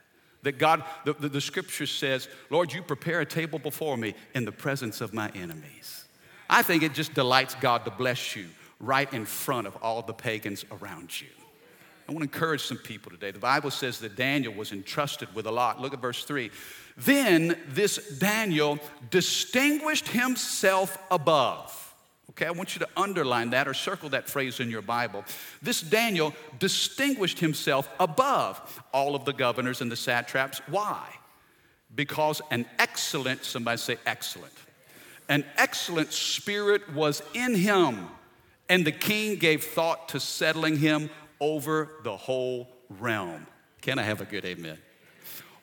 That 0.43 0.59
God, 0.59 0.83
the, 1.05 1.13
the, 1.13 1.29
the 1.29 1.41
scripture 1.41 1.87
says, 1.87 2.27
Lord, 2.49 2.71
you 2.71 2.83
prepare 2.83 3.21
a 3.21 3.25
table 3.25 3.57
before 3.57 3.97
me 3.97 4.13
in 4.35 4.45
the 4.45 4.51
presence 4.51 5.01
of 5.01 5.13
my 5.13 5.29
enemies. 5.33 6.05
I 6.49 6.61
think 6.61 6.83
it 6.83 6.93
just 6.93 7.13
delights 7.13 7.55
God 7.55 7.83
to 7.85 7.91
bless 7.91 8.35
you 8.35 8.47
right 8.79 9.11
in 9.11 9.25
front 9.25 9.65
of 9.65 9.75
all 9.81 10.01
the 10.01 10.13
pagans 10.13 10.63
around 10.71 11.19
you. 11.19 11.27
I 12.07 12.11
want 12.11 12.19
to 12.19 12.35
encourage 12.35 12.61
some 12.61 12.77
people 12.77 13.11
today. 13.11 13.31
The 13.31 13.39
Bible 13.39 13.71
says 13.71 13.99
that 13.99 14.15
Daniel 14.15 14.53
was 14.53 14.71
entrusted 14.71 15.33
with 15.33 15.47
a 15.47 15.51
lot. 15.51 15.81
Look 15.81 15.93
at 15.93 15.99
verse 15.99 16.23
3. 16.23 16.51
Then 16.97 17.57
this 17.69 18.19
Daniel 18.19 18.77
distinguished 19.09 20.09
himself 20.09 20.99
above. 21.09 21.84
Okay, 22.31 22.47
I 22.47 22.51
want 22.51 22.75
you 22.75 22.79
to 22.79 22.89
underline 22.97 23.51
that 23.51 23.67
or 23.67 23.73
circle 23.73 24.09
that 24.09 24.27
phrase 24.29 24.59
in 24.59 24.69
your 24.69 24.81
Bible. 24.81 25.23
This 25.61 25.81
Daniel 25.81 26.33
distinguished 26.59 27.39
himself 27.39 27.89
above 27.99 28.83
all 28.93 29.15
of 29.15 29.25
the 29.25 29.33
governors 29.33 29.81
and 29.81 29.91
the 29.91 29.95
satraps. 29.95 30.59
Why? 30.67 31.07
Because 31.93 32.41
an 32.51 32.65
excellent, 32.77 33.45
somebody 33.45 33.77
say 33.77 33.97
excellent, 34.05 34.53
an 35.29 35.45
excellent 35.57 36.11
spirit 36.11 36.93
was 36.93 37.21
in 37.33 37.55
him, 37.55 38.07
and 38.67 38.85
the 38.85 38.91
king 38.91 39.37
gave 39.37 39.63
thought 39.63 40.09
to 40.09 40.19
settling 40.19 40.77
him 40.77 41.09
over 41.39 41.89
the 42.03 42.17
whole 42.17 42.67
realm. 42.99 43.47
Can 43.81 43.97
I 43.99 44.03
have 44.03 44.19
a 44.19 44.25
good 44.25 44.45
amen? 44.45 44.77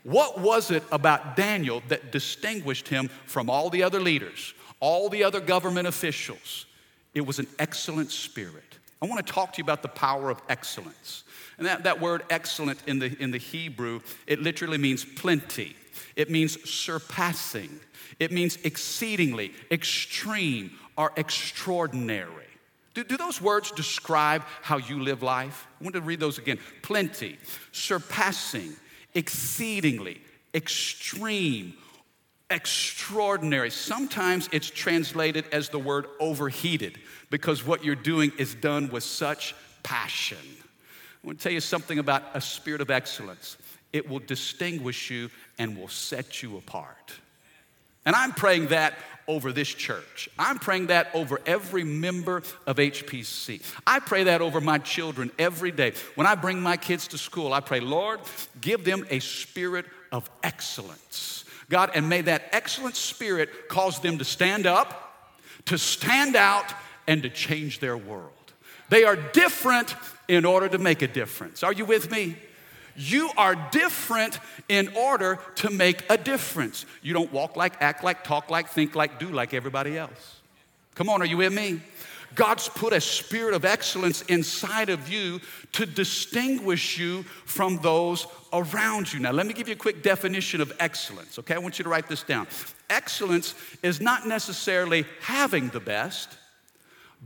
What 0.05 0.41
was 0.41 0.71
it 0.71 0.83
about 0.91 1.37
Daniel 1.37 1.83
that 1.89 2.11
distinguished 2.11 2.89
him 2.89 3.09
from 3.27 3.49
all 3.49 3.71
the 3.71 3.83
other 3.83 4.01
leaders, 4.01 4.55
all 4.83 5.09
the 5.09 5.25
other 5.25 5.41
government 5.41 5.89
officials? 5.89 6.67
It 7.15 7.23
was 7.23 7.39
an 7.39 7.47
excellent 7.59 8.11
spirit. 8.11 8.79
I 9.01 9.07
want 9.07 9.27
to 9.27 9.33
talk 9.33 9.55
to 9.55 9.59
you 9.59 9.65
about 9.65 9.81
the 9.81 9.89
power 9.89 10.29
of 10.29 10.43
excellence. 10.51 11.25
And 11.57 11.67
that, 11.67 11.85
that 11.85 12.01
word 12.01 12.25
excellent 12.29 12.81
in 12.87 12.99
the, 12.99 13.17
in 13.19 13.31
the 13.31 13.39
Hebrew, 13.39 14.01
it 14.27 14.41
literally 14.41 14.79
means 14.79 15.05
plenty, 15.05 15.77
it 16.17 16.31
means 16.31 16.69
surpassing. 16.69 17.81
It 18.19 18.31
means 18.31 18.59
exceedingly, 18.63 19.53
extreme, 19.71 20.73
or 20.97 21.13
extraordinary. 21.17 22.47
Do, 22.95 23.05
do, 23.05 23.17
those 23.17 23.41
words 23.41 23.73
describe 23.73 24.45
how 24.61 24.77
you 24.77 25.03
live 25.03 25.23
life? 25.23 25.67
I 25.81 25.85
want 25.85 25.95
to 25.95 26.03
read 26.03 26.21
those 26.21 26.39
again. 26.39 26.59
Plenty, 26.83 27.39
surpassing, 27.73 28.77
exceedingly, 29.15 30.21
extreme, 30.55 31.75
extraordinary. 32.53 33.71
Sometimes 33.71 34.49
it's 34.53 34.71
translated 34.71 35.45
as 35.53 35.71
the 35.71 35.79
word 35.79 36.07
overheated 36.21 36.99
because 37.31 37.67
what 37.67 37.85
you're 37.85 37.95
doing 37.95 38.31
is 38.39 38.55
done 38.55 38.91
with 38.91 39.03
such 39.03 39.55
passion. 39.83 40.39
I 41.23 41.27
want 41.27 41.39
to 41.39 41.43
tell 41.43 41.53
you 41.53 41.61
something 41.61 41.99
about 41.99 42.23
a 42.35 42.41
spirit 42.41 42.81
of 42.81 42.91
excellence. 42.91 43.57
It 43.93 44.09
will 44.09 44.21
distinguish 44.21 45.11
you 45.11 45.31
and 45.59 45.77
will 45.77 45.89
set 45.89 46.43
you 46.43 46.57
apart. 46.57 47.13
And 48.05 48.17
I'm 48.17 48.33
praying 48.33 48.69
that 48.69 48.95
over 49.29 49.53
this 49.53 49.69
church. 49.69 50.29
I'm 50.39 50.59
praying 50.59 50.89
that 50.89 51.09
over 51.15 51.41
every 51.47 51.85
member 51.85 52.43
of 52.67 52.77
HPC. 52.77 53.63
I 53.87 54.01
pray 54.01 54.25
that 54.25 54.41
over 54.41 54.61
my 54.61 54.79
children 54.79 55.31
every 55.39 55.71
day. 55.71 55.93
When 56.17 56.27
I 56.27 56.35
bring 56.35 56.61
my 56.61 56.77
kids 56.77 57.09
to 57.09 57.19
school, 57.19 57.53
I 57.53 57.61
pray, 57.61 57.81
Lord, 57.81 58.21
give 58.61 58.85
them 58.85 59.07
a 59.11 59.21
spirit 59.21 59.87
of 60.11 60.29
excellence. 60.43 61.45
God, 61.73 61.91
and 61.95 62.07
may 62.07 62.21
that 62.21 62.51
excellent 62.53 62.97
spirit 62.97 63.67
cause 63.67 63.99
them 64.01 64.19
to 64.19 64.25
stand 64.25 64.67
up, 64.67 65.33
to 65.65 65.79
stand 65.79 66.37
out, 66.37 66.67
and 67.09 67.23
to 67.23 67.31
change 67.31 67.81
their 67.81 67.97
world. 67.97 68.31
They 68.91 69.05
are 69.05 69.17
different 69.17 69.97
in 70.29 70.45
order 70.45 70.69
to 70.69 70.77
make 70.77 71.01
a 71.01 71.09
difference. 71.09 71.63
Are 71.63 71.73
you 71.73 71.87
with 71.87 72.11
me? 72.11 72.37
You 72.95 73.31
are 73.39 73.55
different 73.71 74.39
in 74.69 74.93
order 74.95 75.39
to 75.57 75.71
make 75.71 76.05
a 76.11 76.19
difference. 76.19 76.85
You 77.01 77.15
don't 77.15 77.33
walk 77.33 77.57
like, 77.57 77.81
act 77.81 78.05
like, 78.05 78.23
talk 78.23 78.51
like, 78.51 78.69
think 78.69 78.95
like, 78.95 79.19
do 79.19 79.29
like 79.29 79.55
everybody 79.55 79.97
else. 79.97 80.41
Come 80.95 81.09
on, 81.09 81.23
are 81.23 81.27
you 81.27 81.39
with 81.39 81.55
me? 81.55 81.81
God's 82.35 82.69
put 82.69 82.93
a 82.93 83.01
spirit 83.01 83.55
of 83.55 83.65
excellence 83.65 84.23
inside 84.23 84.89
of 84.89 85.09
you 85.09 85.41
to 85.73 85.87
distinguish 85.87 86.99
you 86.99 87.23
from 87.45 87.79
those 87.79 88.27
around 88.53 89.13
you. 89.13 89.21
Now, 89.21 89.33
let 89.33 89.47
me 89.47 89.53
give 89.53 89.69
you 89.69 89.75
a 89.75 89.79
quick 89.79 90.03
definition 90.03 90.61
of 90.61 90.73
excellence, 90.79 91.39
okay? 91.39 91.55
I 91.55 91.59
want 91.59 91.79
you 91.79 91.85
to 91.85 91.89
write 91.89 92.09
this 92.09 92.23
down. 92.23 92.47
Excellence 92.91 93.55
is 93.83 94.01
not 94.01 94.27
necessarily 94.27 95.05
having 95.21 95.69
the 95.69 95.81
best, 95.81 96.37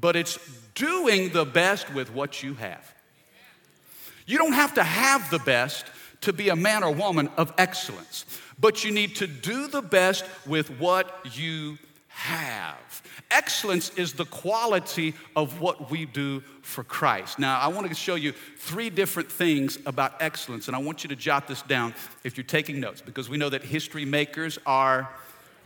but 0.01 0.17
it's 0.17 0.39
doing 0.75 1.31
the 1.31 1.45
best 1.45 1.93
with 1.93 2.13
what 2.13 2.43
you 2.43 2.55
have. 2.55 2.95
You 4.27 4.39
don't 4.39 4.53
have 4.53 4.75
to 4.75 4.85
have 4.85 5.31
the 5.31 5.39
best 5.39 5.87
to 6.23 6.33
be 6.33 6.49
a 6.49 6.57
man 6.57 6.83
or 6.83 6.93
woman 6.93 7.29
of 7.37 7.53
excellence, 7.59 8.25
but 8.59 8.85
you 8.85 8.91
need 8.91 9.17
to 9.17 9.27
do 9.27 9.69
the 9.69 9.83
best 9.83 10.25
with 10.47 10.69
what 10.81 11.37
you 11.37 11.79
have. 12.17 13.03
Excellence 13.31 13.91
is 13.91 14.15
the 14.15 14.25
quality 14.25 15.15
of 15.37 15.61
what 15.61 15.91
we 15.91 16.07
do 16.07 16.41
for 16.63 16.83
Christ. 16.83 17.39
Now, 17.39 17.61
I 17.61 17.69
want 17.69 17.87
to 17.89 17.95
show 17.95 18.15
you 18.15 18.33
three 18.33 18.89
different 18.89 19.31
things 19.31 19.79
about 19.85 20.15
excellence, 20.21 20.67
and 20.67 20.75
I 20.75 20.79
want 20.79 21.05
you 21.05 21.09
to 21.09 21.17
jot 21.17 21.47
this 21.47 21.61
down 21.61 21.95
if 22.25 22.39
you're 22.39 22.45
taking 22.45 22.81
notes, 22.81 23.03
because 23.03 23.29
we 23.29 23.37
know 23.37 23.51
that 23.51 23.63
history 23.63 24.07
makers 24.07 24.59
are 24.65 25.11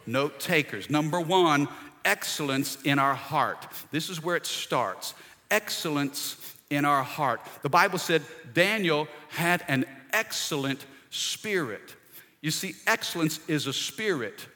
note 0.06 0.40
takers. 0.40 0.90
Number 0.90 1.20
one, 1.20 1.68
excellence 2.04 2.78
in 2.82 2.98
our 2.98 3.14
heart. 3.14 3.68
This 3.92 4.10
is 4.10 4.22
where 4.22 4.34
it 4.34 4.44
starts. 4.44 5.14
Excellence 5.52 6.56
in 6.68 6.84
our 6.84 7.04
heart. 7.04 7.40
The 7.62 7.68
Bible 7.68 7.98
said 7.98 8.22
Daniel 8.52 9.06
had 9.28 9.64
an 9.68 9.84
excellent 10.12 10.84
spirit. 11.10 11.94
You 12.40 12.50
see, 12.50 12.74
excellence 12.88 13.38
is 13.46 13.68
a 13.68 13.72
spirit 13.72 14.46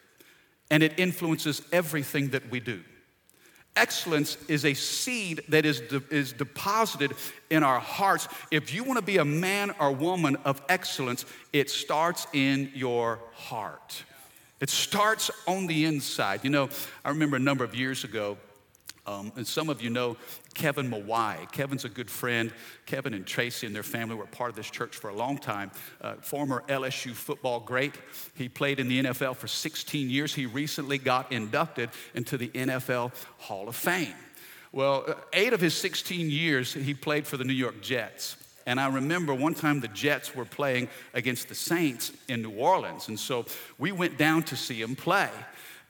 and 0.75 0.83
it 0.83 0.99
influences 0.99 1.63
everything 1.71 2.31
that 2.31 2.51
we 2.51 2.59
do. 2.59 2.83
Excellence 3.77 4.37
is 4.49 4.65
a 4.65 4.75
seed 4.75 5.41
that 5.49 5.65
is, 5.65 5.81
de- 5.83 6.03
is 6.11 6.33
deposited 6.33 7.13
in 7.49 7.63
our 7.63 7.79
hearts. 7.79 8.27
If 8.51 8.75
you 8.75 8.83
want 8.83 8.99
to 8.99 9.05
be 9.05 9.19
a 9.19 9.25
man 9.25 9.73
or 9.79 9.93
woman 9.93 10.35
of 10.45 10.61
excellence, 10.69 11.27
it 11.53 11.71
starts 11.71 12.27
in 12.33 12.73
your 12.75 13.21
heart. 13.35 14.03
It 14.61 14.69
starts 14.69 15.31
on 15.47 15.69
the 15.69 15.85
inside. 15.85 16.41
You 16.43 16.51
know, 16.51 16.69
I 17.05 17.11
remember 17.11 17.37
a 17.37 17.39
number 17.39 17.63
of 17.63 17.77
years 17.77 18.03
ago, 18.03 18.37
um, 19.07 19.33
and 19.37 19.47
some 19.47 19.69
of 19.69 19.83
you 19.83 19.91
know 19.91 20.17
Kevin 20.55 20.91
Mawae. 20.91 21.51
Kevin's 21.53 21.85
a 21.85 21.89
good 21.89 22.11
friend. 22.11 22.53
Kevin 22.87 23.15
and 23.15 23.27
Tracy 23.27 23.67
and 23.67 23.75
their 23.75 23.83
family 23.83 24.15
were 24.15 24.27
part 24.27 24.51
of 24.51 24.57
this 24.57 24.71
church 24.71 24.97
for 24.97 25.11
a 25.11 25.15
long 25.15 25.37
time. 25.37 25.71
Uh, 26.01 26.15
former 26.15 26.65
LSU 26.69 27.13
football 27.13 27.61
great. 27.61 27.95
He 28.35 28.49
played 28.49 28.81
in 28.81 28.89
the 28.89 29.05
NFL 29.05 29.37
for 29.37 29.49
16 29.49 30.09
years. 30.09 30.35
He 30.35 30.47
recently 30.47 30.99
got 30.99 31.33
inducted 31.33 31.91
into 32.15 32.39
the 32.39 32.49
NFL 32.49 33.13
Hall 33.39 33.69
of 33.69 33.77
Fame. 33.77 34.15
Well, 34.73 35.05
uh, 35.07 35.15
eight 35.33 35.53
of 35.53 35.61
his 35.61 35.75
16 35.75 36.31
years, 36.31 36.73
he 36.73 36.95
played 36.95 37.27
for 37.27 37.37
the 37.37 37.45
New 37.45 37.53
York 37.53 37.81
Jets. 37.81 38.37
And 38.67 38.81
I 38.81 38.89
remember 38.89 39.35
one 39.35 39.55
time 39.55 39.81
the 39.81 39.89
Jets 39.89 40.35
were 40.35 40.45
playing 40.45 40.89
against 41.13 41.49
the 41.49 41.55
Saints 41.55 42.13
in 42.29 42.43
New 42.43 42.53
Orleans. 42.53 43.09
And 43.09 43.21
so 43.21 43.45
we 43.79 43.93
went 43.93 44.17
down 44.17 44.43
to 44.45 44.57
see 44.57 44.81
him 44.81 44.97
play. 44.97 45.29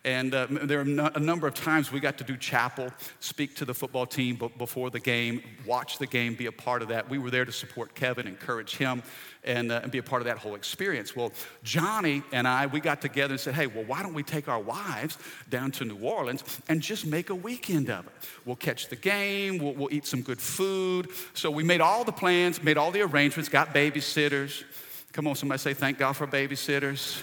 And 0.05 0.35
uh, 0.35 0.47
there 0.51 0.81
are 0.81 1.11
a 1.15 1.21
number 1.21 1.47
of 1.47 1.55
times 1.55 1.91
we 1.91 1.99
got 1.99 2.19
to 2.19 2.25
do 2.25 2.37
chapel, 2.37 2.91
speak 3.21 3.57
to 3.57 3.65
the 3.65 3.73
football 3.73 4.05
team 4.05 4.39
before 4.59 4.91
the 4.91 5.01
game, 5.01 5.43
watch 5.65 5.97
the 5.97 6.07
game, 6.07 6.35
be 6.35 6.45
a 6.45 6.53
part 6.53 6.83
of 6.83 6.89
that. 6.89 7.09
We 7.09 7.17
were 7.17 7.31
there 7.31 7.47
to 7.47 7.53
support 7.53 7.95
Kevin, 7.95 8.27
encourage 8.27 8.77
him, 8.77 9.03
and, 9.45 9.73
uh, 9.73 9.81
and 9.83 9.91
be 9.91 9.97
a 9.97 10.03
part 10.03 10.21
of 10.21 10.27
that 10.27 10.37
whole 10.37 10.57
experience. 10.57 11.17
Well, 11.17 11.33
Johnny 11.63 12.23
and 12.33 12.47
I, 12.47 12.67
we 12.67 12.81
got 12.81 13.01
together 13.01 13.33
and 13.33 13.41
said, 13.41 13.55
hey, 13.55 13.67
well, 13.67 13.85
why 13.85 14.03
don't 14.03 14.13
we 14.13 14.23
take 14.23 14.47
our 14.47 14.61
wives 14.61 15.17
down 15.49 15.71
to 15.73 15.87
New 15.87 15.99
Orleans 15.99 16.45
and 16.69 16.83
just 16.83 17.07
make 17.07 17.31
a 17.31 17.35
weekend 17.35 17.89
of 17.89 18.07
it? 18.07 18.13
We'll 18.45 18.57
catch 18.57 18.89
the 18.89 18.97
game, 18.97 19.57
we'll, 19.57 19.73
we'll 19.73 19.93
eat 19.93 20.05
some 20.07 20.21
good 20.21 20.41
food. 20.41 21.09
So 21.33 21.51
we 21.51 21.63
made 21.63 21.81
all 21.81 22.05
the 22.05 22.13
plans, 22.13 22.63
made 22.63 22.77
all 22.77 22.91
the 22.91 23.01
arrangements, 23.01 23.49
got 23.49 23.73
babysitters. 23.73 24.65
Come 25.13 25.27
on, 25.29 25.35
somebody 25.35 25.61
say, 25.61 25.73
thank 25.73 25.97
God 25.97 26.13
for 26.13 26.27
babysitters. 26.27 27.23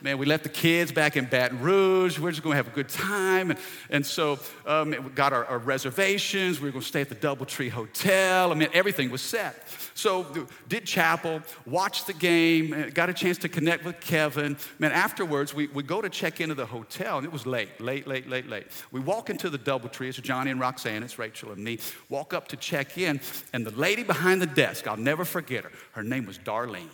Man, 0.00 0.16
we 0.16 0.26
left 0.26 0.44
the 0.44 0.48
kids 0.48 0.92
back 0.92 1.16
in 1.16 1.24
Baton 1.24 1.60
Rouge. 1.60 2.20
We're 2.20 2.30
just 2.30 2.44
going 2.44 2.52
to 2.52 2.56
have 2.56 2.68
a 2.68 2.74
good 2.74 2.88
time. 2.88 3.50
And, 3.50 3.58
and 3.90 4.06
so 4.06 4.38
um, 4.64 4.90
we 4.90 5.10
got 5.10 5.32
our, 5.32 5.44
our, 5.46 5.58
reservations. 5.58 6.60
We 6.60 6.68
were 6.68 6.72
going 6.72 6.82
to 6.82 6.88
stay 6.88 7.00
at 7.00 7.08
the 7.08 7.16
Doubletree 7.16 7.70
Hotel. 7.70 8.52
I 8.52 8.54
mean, 8.54 8.68
everything 8.72 9.10
was 9.10 9.22
set. 9.22 9.60
So 9.94 10.46
did 10.68 10.84
chapel, 10.84 11.42
watched 11.66 12.06
the 12.06 12.12
game, 12.12 12.90
got 12.94 13.10
a 13.10 13.12
chance 13.12 13.38
to 13.38 13.48
connect 13.48 13.84
with 13.84 13.98
Kevin. 13.98 14.56
Man, 14.78 14.92
afterwards, 14.92 15.52
we, 15.52 15.66
we 15.66 15.82
go 15.82 16.00
to 16.00 16.08
check 16.08 16.40
into 16.40 16.54
the 16.54 16.66
hotel, 16.66 17.18
and 17.18 17.26
it 17.26 17.32
was 17.32 17.44
late, 17.44 17.80
late, 17.80 18.06
late, 18.06 18.28
late, 18.28 18.48
late. 18.48 18.68
We 18.92 19.00
walk 19.00 19.30
into 19.30 19.50
the 19.50 19.58
Doubletree. 19.58 20.10
It's 20.10 20.18
Johnny 20.18 20.52
and 20.52 20.60
Roxanne. 20.60 21.02
It's 21.02 21.18
Rachel 21.18 21.50
and 21.50 21.64
me. 21.64 21.80
Walk 22.08 22.32
up 22.32 22.46
to 22.48 22.56
check 22.56 22.98
in, 22.98 23.20
and 23.52 23.66
the 23.66 23.72
lady 23.72 24.04
behind 24.04 24.40
the 24.40 24.46
desk, 24.46 24.86
I'll 24.86 24.96
never 24.96 25.24
forget 25.24 25.64
her. 25.64 25.72
Her 25.90 26.04
name 26.04 26.24
was 26.24 26.38
Darlene. 26.38 26.88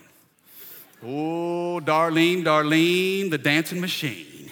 Oh, 1.04 1.80
Darlene, 1.84 2.44
Darlene, 2.44 3.30
the 3.30 3.38
dancing 3.38 3.80
machine. 3.80 4.50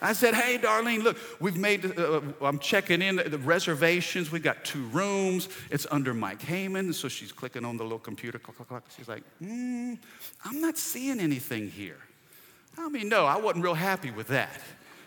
I 0.00 0.12
said, 0.12 0.34
hey, 0.34 0.58
Darlene, 0.58 1.02
look, 1.02 1.16
we've 1.40 1.56
made, 1.56 1.98
uh, 1.98 2.20
I'm 2.40 2.60
checking 2.60 3.02
in 3.02 3.16
the 3.16 3.38
reservations. 3.38 4.30
We've 4.30 4.42
got 4.42 4.64
two 4.64 4.84
rooms. 4.88 5.48
It's 5.70 5.88
under 5.90 6.14
Mike 6.14 6.40
Haman. 6.42 6.92
So 6.92 7.08
she's 7.08 7.32
clicking 7.32 7.64
on 7.64 7.76
the 7.76 7.82
little 7.82 7.98
computer. 7.98 8.40
She's 8.96 9.08
like, 9.08 9.24
hmm, 9.40 9.94
I'm 10.44 10.60
not 10.60 10.78
seeing 10.78 11.18
anything 11.18 11.68
here. 11.68 11.98
I 12.76 12.88
mean, 12.88 13.08
no, 13.08 13.26
I 13.26 13.38
wasn't 13.38 13.64
real 13.64 13.74
happy 13.74 14.12
with 14.12 14.28
that. 14.28 14.60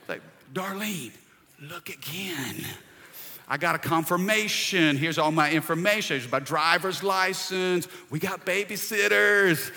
Like, 0.09 0.21
Darlene, 0.53 1.13
look 1.61 1.87
again. 1.87 2.65
I 3.47 3.57
got 3.57 3.75
a 3.75 3.79
confirmation. 3.79 4.97
Here's 4.97 5.17
all 5.17 5.31
my 5.31 5.51
information. 5.51 6.19
Here's 6.19 6.31
my 6.31 6.39
driver's 6.39 7.01
license. 7.01 7.87
We 8.09 8.19
got 8.19 8.45
babysitters. 8.45 9.71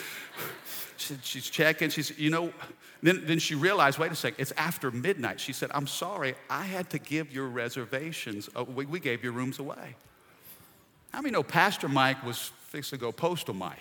She, 1.04 1.16
she's 1.22 1.50
checking. 1.50 1.90
She's, 1.90 2.18
you 2.18 2.30
know, 2.30 2.52
then, 3.02 3.22
then 3.26 3.38
she 3.38 3.54
realized, 3.54 3.98
wait 3.98 4.10
a 4.10 4.14
second, 4.14 4.40
it's 4.40 4.52
after 4.56 4.90
midnight. 4.90 5.38
She 5.38 5.52
said, 5.52 5.70
I'm 5.74 5.86
sorry, 5.86 6.34
I 6.48 6.64
had 6.64 6.88
to 6.90 6.98
give 6.98 7.32
your 7.32 7.46
reservations. 7.48 8.48
Uh, 8.56 8.64
we, 8.64 8.86
we 8.86 9.00
gave 9.00 9.22
your 9.22 9.32
rooms 9.32 9.58
away. 9.58 9.96
How 11.12 11.20
many 11.20 11.32
know 11.32 11.42
Pastor 11.42 11.88
Mike 11.88 12.24
was 12.24 12.50
fixed 12.68 12.90
to 12.90 12.96
go 12.96 13.12
postal 13.12 13.54
Mike? 13.54 13.78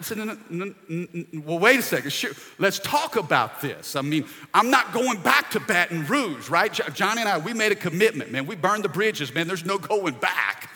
I 0.00 0.04
said, 0.04 0.18
no, 0.18 0.36
no, 0.50 0.74
no, 0.88 1.06
well, 1.44 1.60
wait 1.60 1.78
a 1.78 1.82
second. 1.82 2.10
Sure. 2.10 2.32
Let's 2.58 2.80
talk 2.80 3.14
about 3.14 3.60
this. 3.60 3.94
I 3.94 4.00
mean, 4.02 4.26
I'm 4.52 4.68
not 4.68 4.92
going 4.92 5.20
back 5.20 5.52
to 5.52 5.60
Baton 5.60 6.06
Rouge, 6.06 6.48
right? 6.48 6.72
Johnny 6.92 7.20
and 7.20 7.28
I, 7.28 7.38
we 7.38 7.52
made 7.52 7.70
a 7.70 7.76
commitment, 7.76 8.32
man. 8.32 8.46
We 8.46 8.56
burned 8.56 8.82
the 8.82 8.88
bridges, 8.88 9.32
man. 9.32 9.46
There's 9.46 9.64
no 9.64 9.78
going 9.78 10.14
back. 10.14 10.70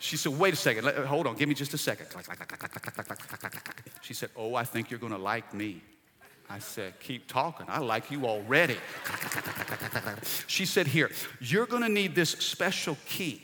She 0.00 0.16
said, 0.16 0.38
wait 0.38 0.54
a 0.54 0.56
second, 0.56 0.86
hold 1.06 1.26
on, 1.26 1.36
give 1.36 1.48
me 1.48 1.54
just 1.54 1.74
a 1.74 1.78
second. 1.78 2.06
She 4.00 4.14
said, 4.14 4.30
oh, 4.36 4.54
I 4.54 4.64
think 4.64 4.90
you're 4.90 5.00
gonna 5.00 5.18
like 5.18 5.52
me. 5.52 5.82
I 6.50 6.60
said, 6.60 6.98
keep 7.00 7.28
talking. 7.28 7.66
I 7.68 7.78
like 7.78 8.10
you 8.10 8.26
already. 8.26 8.76
She 10.46 10.64
said, 10.64 10.86
here, 10.86 11.10
you're 11.40 11.66
gonna 11.66 11.88
need 11.88 12.14
this 12.14 12.30
special 12.30 12.96
key. 13.06 13.42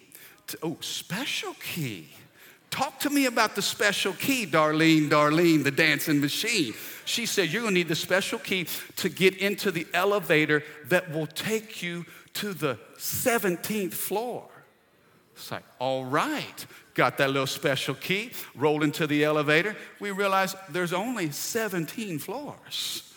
To, 0.48 0.58
oh, 0.62 0.76
special 0.80 1.54
key. 1.54 2.08
Talk 2.70 2.98
to 3.00 3.10
me 3.10 3.26
about 3.26 3.54
the 3.54 3.62
special 3.62 4.14
key, 4.14 4.46
Darlene, 4.46 5.08
Darlene, 5.08 5.62
the 5.62 5.70
dancing 5.70 6.20
machine. 6.20 6.74
She 7.04 7.24
said, 7.24 7.50
You're 7.50 7.62
gonna 7.62 7.74
need 7.74 7.86
the 7.86 7.94
special 7.94 8.40
key 8.40 8.66
to 8.96 9.08
get 9.08 9.36
into 9.36 9.70
the 9.70 9.86
elevator 9.94 10.64
that 10.88 11.12
will 11.12 11.28
take 11.28 11.84
you 11.84 12.04
to 12.34 12.52
the 12.52 12.76
17th 12.98 13.92
floor. 13.92 14.48
It's 15.34 15.50
like, 15.50 15.64
all 15.78 16.04
right, 16.04 16.66
got 16.94 17.18
that 17.18 17.30
little 17.30 17.46
special 17.46 17.94
key, 17.94 18.30
rolled 18.54 18.82
into 18.82 19.06
the 19.06 19.24
elevator. 19.24 19.76
We 20.00 20.10
realize 20.10 20.54
there's 20.68 20.92
only 20.92 21.30
17 21.30 22.18
floors. 22.20 23.12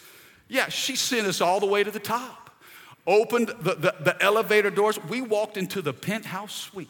Yeah, 0.47 0.69
she 0.69 0.95
sent 0.95 1.27
us 1.27 1.41
all 1.41 1.59
the 1.59 1.65
way 1.65 1.83
to 1.83 1.91
the 1.91 1.99
top, 1.99 2.49
opened 3.05 3.49
the, 3.59 3.75
the, 3.75 3.95
the 3.99 4.17
elevator 4.21 4.69
doors. 4.69 4.97
We 5.09 5.21
walked 5.21 5.57
into 5.57 5.81
the 5.81 5.93
penthouse 5.93 6.55
suite. 6.55 6.89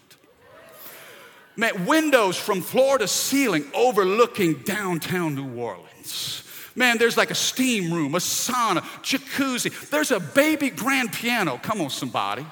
Man, 1.56 1.88
windows 1.88 2.38
from 2.38 2.62
floor 2.62 3.00
to 3.00 3.08
ceiling 3.08 3.66
overlooking 3.74 4.60
downtown 4.60 5.34
New 5.36 5.60
Orleans. 5.60 6.44
Man, 6.76 7.00
there's 7.00 7.18
like 7.18 7.32
a 7.32 7.36
steam 7.36 7.92
room, 7.92 8.14
a 8.14 8.20
sauna, 8.20 8.82
jacuzzi. 9.02 9.90
There's 9.90 10.12
a 10.12 10.20
baby 10.20 10.70
grand 10.70 11.12
piano. 11.12 11.60
Come 11.64 11.82
on, 11.82 11.90
somebody. 11.90 12.46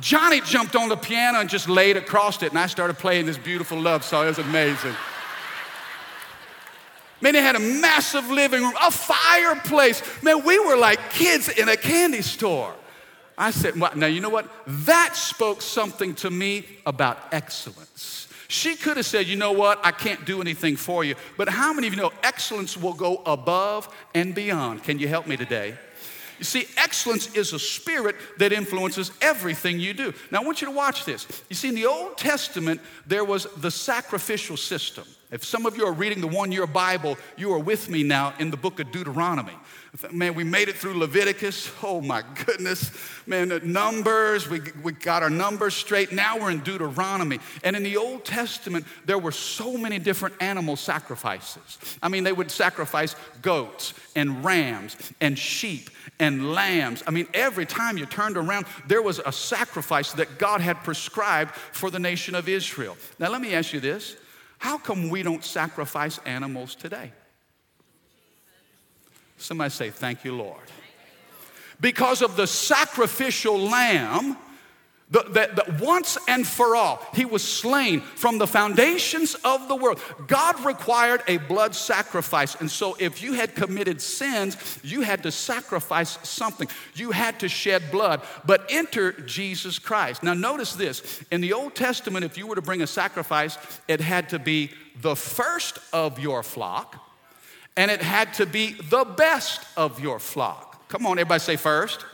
Johnny 0.00 0.40
jumped 0.40 0.74
on 0.76 0.88
the 0.88 0.96
piano 0.96 1.40
and 1.40 1.48
just 1.48 1.68
laid 1.68 1.96
across 1.96 2.42
it, 2.42 2.50
and 2.50 2.58
I 2.58 2.66
started 2.66 2.98
playing 2.98 3.26
this 3.26 3.38
beautiful 3.38 3.80
love 3.80 4.04
song. 4.04 4.24
It 4.24 4.28
was 4.28 4.38
amazing. 4.38 4.94
Man, 7.20 7.32
they 7.32 7.40
had 7.40 7.56
a 7.56 7.60
massive 7.60 8.28
living 8.30 8.62
room, 8.62 8.74
a 8.82 8.90
fireplace. 8.90 10.02
Man, 10.22 10.44
we 10.44 10.58
were 10.58 10.76
like 10.76 11.10
kids 11.10 11.48
in 11.48 11.68
a 11.68 11.76
candy 11.76 12.22
store. 12.22 12.74
I 13.38 13.50
said, 13.50 13.78
well, 13.80 13.92
now 13.96 14.06
you 14.06 14.20
know 14.20 14.28
what? 14.28 14.48
That 14.66 15.16
spoke 15.16 15.62
something 15.62 16.14
to 16.16 16.30
me 16.30 16.66
about 16.84 17.18
excellence. 17.32 18.28
She 18.48 18.76
could 18.76 18.96
have 18.96 19.06
said, 19.06 19.26
you 19.26 19.36
know 19.36 19.52
what? 19.52 19.80
I 19.84 19.90
can't 19.90 20.24
do 20.24 20.40
anything 20.40 20.76
for 20.76 21.02
you. 21.02 21.14
But 21.36 21.48
how 21.48 21.72
many 21.72 21.86
of 21.86 21.94
you 21.94 22.00
know 22.00 22.12
excellence 22.22 22.76
will 22.76 22.92
go 22.92 23.22
above 23.26 23.88
and 24.14 24.34
beyond? 24.34 24.84
Can 24.84 24.98
you 24.98 25.08
help 25.08 25.26
me 25.26 25.36
today? 25.36 25.76
See, 26.44 26.66
excellence 26.76 27.34
is 27.34 27.52
a 27.52 27.58
spirit 27.58 28.16
that 28.38 28.52
influences 28.52 29.10
everything 29.20 29.80
you 29.80 29.94
do. 29.94 30.12
Now, 30.30 30.40
I 30.40 30.44
want 30.44 30.60
you 30.60 30.66
to 30.68 30.74
watch 30.74 31.04
this. 31.04 31.26
You 31.48 31.56
see, 31.56 31.68
in 31.68 31.74
the 31.74 31.86
Old 31.86 32.18
Testament, 32.18 32.80
there 33.06 33.24
was 33.24 33.46
the 33.56 33.70
sacrificial 33.70 34.56
system. 34.56 35.04
If 35.30 35.44
some 35.44 35.66
of 35.66 35.76
you 35.76 35.84
are 35.86 35.92
reading 35.92 36.20
the 36.20 36.28
one 36.28 36.52
year 36.52 36.66
Bible, 36.66 37.18
you 37.36 37.52
are 37.52 37.58
with 37.58 37.88
me 37.88 38.02
now 38.02 38.34
in 38.38 38.50
the 38.50 38.56
book 38.56 38.78
of 38.78 38.92
Deuteronomy. 38.92 39.54
Man, 40.10 40.34
we 40.34 40.42
made 40.42 40.68
it 40.68 40.74
through 40.74 40.98
Leviticus. 40.98 41.70
Oh 41.80 42.00
my 42.00 42.24
goodness. 42.46 42.90
Man, 43.26 43.60
numbers, 43.62 44.48
we, 44.48 44.60
we 44.82 44.90
got 44.90 45.22
our 45.22 45.30
numbers 45.30 45.74
straight. 45.74 46.10
Now 46.10 46.36
we're 46.36 46.50
in 46.50 46.60
Deuteronomy. 46.60 47.38
And 47.62 47.76
in 47.76 47.84
the 47.84 47.96
Old 47.96 48.24
Testament, 48.24 48.86
there 49.04 49.20
were 49.20 49.30
so 49.30 49.76
many 49.76 50.00
different 50.00 50.34
animal 50.40 50.74
sacrifices. 50.74 51.96
I 52.02 52.08
mean, 52.08 52.24
they 52.24 52.32
would 52.32 52.50
sacrifice 52.50 53.14
goats 53.40 53.94
and 54.16 54.44
rams 54.44 54.96
and 55.20 55.38
sheep 55.38 55.90
and 56.18 56.52
lambs. 56.52 57.04
I 57.06 57.12
mean, 57.12 57.28
every 57.32 57.66
time 57.66 57.96
you 57.96 58.06
turned 58.06 58.36
around, 58.36 58.66
there 58.88 59.02
was 59.02 59.20
a 59.24 59.30
sacrifice 59.30 60.12
that 60.14 60.38
God 60.38 60.60
had 60.60 60.82
prescribed 60.82 61.54
for 61.54 61.88
the 61.88 62.00
nation 62.00 62.34
of 62.34 62.48
Israel. 62.48 62.96
Now, 63.20 63.30
let 63.30 63.40
me 63.40 63.54
ask 63.54 63.72
you 63.72 63.78
this 63.78 64.16
how 64.58 64.76
come 64.76 65.08
we 65.08 65.22
don't 65.22 65.44
sacrifice 65.44 66.18
animals 66.24 66.74
today? 66.74 67.12
Somebody 69.44 69.68
say, 69.68 69.90
Thank 69.90 70.24
you, 70.24 70.34
Lord. 70.34 70.62
Because 71.78 72.22
of 72.22 72.34
the 72.34 72.46
sacrificial 72.46 73.58
lamb 73.58 74.38
that, 75.10 75.80
once 75.80 76.16
and 76.26 76.46
for 76.46 76.74
all 76.74 77.06
he 77.12 77.26
was 77.26 77.44
slain 77.44 78.00
from 78.00 78.38
the 78.38 78.46
foundations 78.46 79.34
of 79.44 79.68
the 79.68 79.76
world. 79.76 80.00
God 80.26 80.64
required 80.64 81.22
a 81.28 81.36
blood 81.36 81.74
sacrifice. 81.74 82.54
And 82.54 82.70
so, 82.70 82.96
if 82.98 83.22
you 83.22 83.34
had 83.34 83.54
committed 83.54 84.00
sins, 84.00 84.56
you 84.82 85.02
had 85.02 85.22
to 85.24 85.30
sacrifice 85.30 86.18
something. 86.26 86.66
You 86.94 87.10
had 87.10 87.38
to 87.40 87.48
shed 87.48 87.90
blood. 87.90 88.22
But 88.46 88.64
enter 88.70 89.12
Jesus 89.12 89.78
Christ. 89.78 90.22
Now, 90.22 90.32
notice 90.32 90.72
this 90.72 91.22
in 91.30 91.42
the 91.42 91.52
Old 91.52 91.74
Testament, 91.74 92.24
if 92.24 92.38
you 92.38 92.46
were 92.46 92.56
to 92.56 92.62
bring 92.62 92.80
a 92.80 92.86
sacrifice, 92.86 93.58
it 93.88 94.00
had 94.00 94.30
to 94.30 94.38
be 94.38 94.70
the 95.02 95.14
first 95.14 95.78
of 95.92 96.18
your 96.18 96.42
flock 96.42 97.04
and 97.76 97.90
it 97.90 98.02
had 98.02 98.34
to 98.34 98.46
be 98.46 98.72
the 98.74 99.04
best 99.04 99.60
of 99.76 100.00
your 100.00 100.18
flock. 100.18 100.88
Come 100.88 101.06
on, 101.06 101.18
everybody 101.18 101.40
say 101.40 101.56
first. 101.56 102.04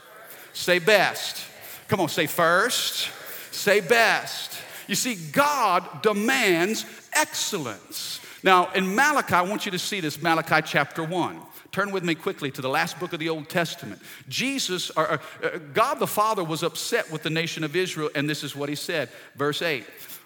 Say 0.53 0.79
best. 0.79 1.45
Come 1.89 2.01
on, 2.01 2.09
say 2.09 2.27
first. 2.27 3.11
Say 3.51 3.81
best. 3.81 4.59
You 4.87 4.95
see, 4.95 5.17
God 5.33 6.03
demands 6.03 6.87
excellence. 7.13 8.21
Now, 8.43 8.71
in 8.73 8.95
Malachi, 8.95 9.35
I 9.35 9.43
want 9.43 9.67
you 9.67 9.73
to 9.73 9.79
see 9.79 10.01
this 10.01 10.21
Malachi 10.23 10.63
chapter 10.65 11.05
1. 11.05 11.41
Turn 11.73 11.93
with 11.93 12.03
me 12.03 12.15
quickly 12.17 12.51
to 12.51 12.63
the 12.63 12.69
last 12.69 12.99
book 12.99 13.13
of 13.13 13.21
the 13.21 13.29
Old 13.29 13.49
Testament. 13.49 14.03
Jesus, 14.29 14.91
or, 14.91 15.09
or, 15.13 15.21
uh, 15.45 15.59
God 15.73 16.01
the 16.01 16.07
Father 16.07 16.43
was 16.43 16.63
upset 16.65 17.11
with 17.13 17.23
the 17.23 17.31
nation 17.31 17.63
of 17.63 17.77
Israel, 17.77 18.11
and 18.15 18.29
this 18.29 18.43
is 18.43 18.57
what 18.57 18.69
he 18.69 18.75
said. 18.75 19.09
Verse 19.37 19.63
8 19.63 19.85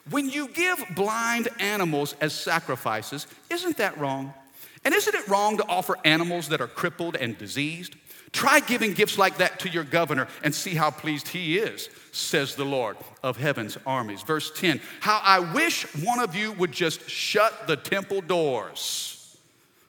When 0.09 0.31
you 0.31 0.49
give 0.49 0.83
blind 0.95 1.49
animals 1.59 2.15
as 2.21 2.33
sacrifices, 2.33 3.27
isn't 3.51 3.77
that 3.77 3.99
wrong? 3.99 4.33
And 4.85 4.95
isn't 4.95 5.15
it 5.15 5.29
wrong 5.29 5.57
to 5.57 5.67
offer 5.67 5.97
animals 6.05 6.49
that 6.49 6.61
are 6.61 6.69
crippled 6.69 7.17
and 7.17 7.37
diseased? 7.39 7.97
Try 8.33 8.59
giving 8.61 8.95
gifts 8.95 9.17
like 9.17 9.37
that 9.37 9.61
to 9.61 9.69
your 9.69 9.85
governor 9.85 10.27
and 10.43 10.53
see 10.53 10.75
how 10.75 10.91
pleased 10.91 11.29
he 11.29 11.57
is, 11.57 11.89
says 12.11 12.57
the 12.57 12.65
Lord 12.65 12.97
of 13.23 13.37
heaven's 13.37 13.79
armies. 13.87 14.23
Verse 14.23 14.51
10 14.57 14.81
How 15.01 15.21
I 15.23 15.39
wish 15.39 15.85
one 16.05 16.19
of 16.19 16.35
you 16.35 16.53
would 16.53 16.73
just 16.73 17.09
shut 17.09 17.69
the 17.69 17.77
temple 17.77 18.21
doors 18.21 19.39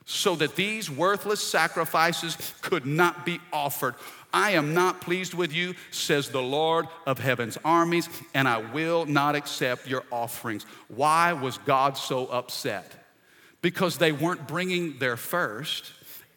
so 0.04 0.36
that 0.36 0.54
these 0.54 0.88
worthless 0.88 1.40
sacrifices 1.40 2.54
could 2.62 2.86
not 2.86 3.26
be 3.26 3.40
offered. 3.52 3.96
I 4.32 4.52
am 4.52 4.74
not 4.74 5.00
pleased 5.00 5.34
with 5.34 5.52
you, 5.52 5.74
says 5.90 6.28
the 6.28 6.42
Lord 6.42 6.86
of 7.04 7.18
heaven's 7.18 7.58
armies, 7.64 8.08
and 8.32 8.46
I 8.46 8.58
will 8.58 9.06
not 9.06 9.34
accept 9.34 9.88
your 9.88 10.04
offerings. 10.12 10.64
Why 10.86 11.32
was 11.32 11.58
God 11.58 11.96
so 11.96 12.26
upset? 12.26 13.05
Because 13.66 13.98
they 13.98 14.12
weren't 14.12 14.46
bringing 14.46 14.96
their 15.00 15.16
first 15.16 15.90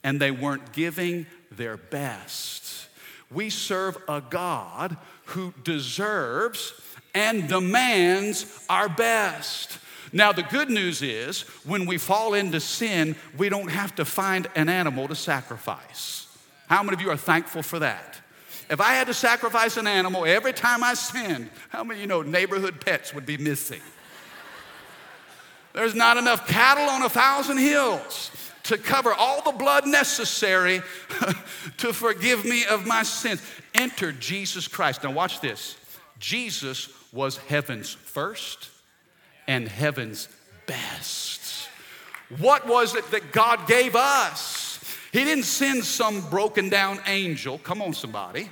and 0.03 0.19
they 0.19 0.31
weren't 0.31 0.73
giving 0.73 1.27
their 1.51 1.77
best. 1.77 2.87
We 3.29 3.51
serve 3.51 3.95
a 4.07 4.19
God 4.19 4.97
who 5.25 5.53
deserves 5.63 6.73
and 7.13 7.47
demands 7.47 8.65
our 8.67 8.89
best. 8.89 9.77
Now, 10.11 10.31
the 10.31 10.41
good 10.41 10.71
news 10.71 11.03
is 11.03 11.41
when 11.65 11.85
we 11.85 11.99
fall 11.99 12.33
into 12.33 12.59
sin, 12.59 13.15
we 13.37 13.47
don't 13.47 13.69
have 13.69 13.93
to 13.97 14.05
find 14.05 14.47
an 14.55 14.67
animal 14.67 15.07
to 15.07 15.13
sacrifice. 15.13 16.35
How 16.67 16.81
many 16.81 16.95
of 16.95 17.01
you 17.01 17.11
are 17.11 17.15
thankful 17.15 17.61
for 17.61 17.77
that? 17.77 18.19
If 18.71 18.81
I 18.81 18.93
had 18.93 19.05
to 19.05 19.13
sacrifice 19.13 19.77
an 19.77 19.85
animal 19.85 20.25
every 20.25 20.53
time 20.53 20.83
I 20.83 20.95
sinned, 20.95 21.51
how 21.69 21.83
many 21.83 21.99
of 21.99 22.01
you 22.01 22.07
know 22.07 22.23
neighborhood 22.23 22.83
pets 22.83 23.13
would 23.13 23.27
be 23.27 23.37
missing? 23.37 23.81
There's 25.73 25.95
not 25.95 26.17
enough 26.17 26.47
cattle 26.47 26.89
on 26.89 27.03
a 27.03 27.09
thousand 27.09 27.57
hills 27.57 28.31
to 28.63 28.77
cover 28.77 29.13
all 29.13 29.41
the 29.41 29.51
blood 29.51 29.87
necessary 29.87 30.81
to 31.77 31.93
forgive 31.93 32.45
me 32.45 32.65
of 32.65 32.85
my 32.85 33.03
sins. 33.03 33.41
Enter 33.73 34.11
Jesus 34.11 34.67
Christ. 34.67 35.03
Now, 35.03 35.11
watch 35.11 35.41
this. 35.41 35.77
Jesus 36.19 36.89
was 37.11 37.37
heaven's 37.37 37.91
first 37.91 38.69
and 39.47 39.67
heaven's 39.67 40.27
best. 40.67 41.69
What 42.37 42.67
was 42.67 42.95
it 42.95 43.09
that 43.11 43.31
God 43.31 43.67
gave 43.67 43.95
us? 43.95 44.83
He 45.11 45.23
didn't 45.23 45.45
send 45.45 45.83
some 45.83 46.21
broken 46.29 46.69
down 46.69 46.99
angel. 47.07 47.57
Come 47.59 47.81
on, 47.81 47.93
somebody. 47.93 48.49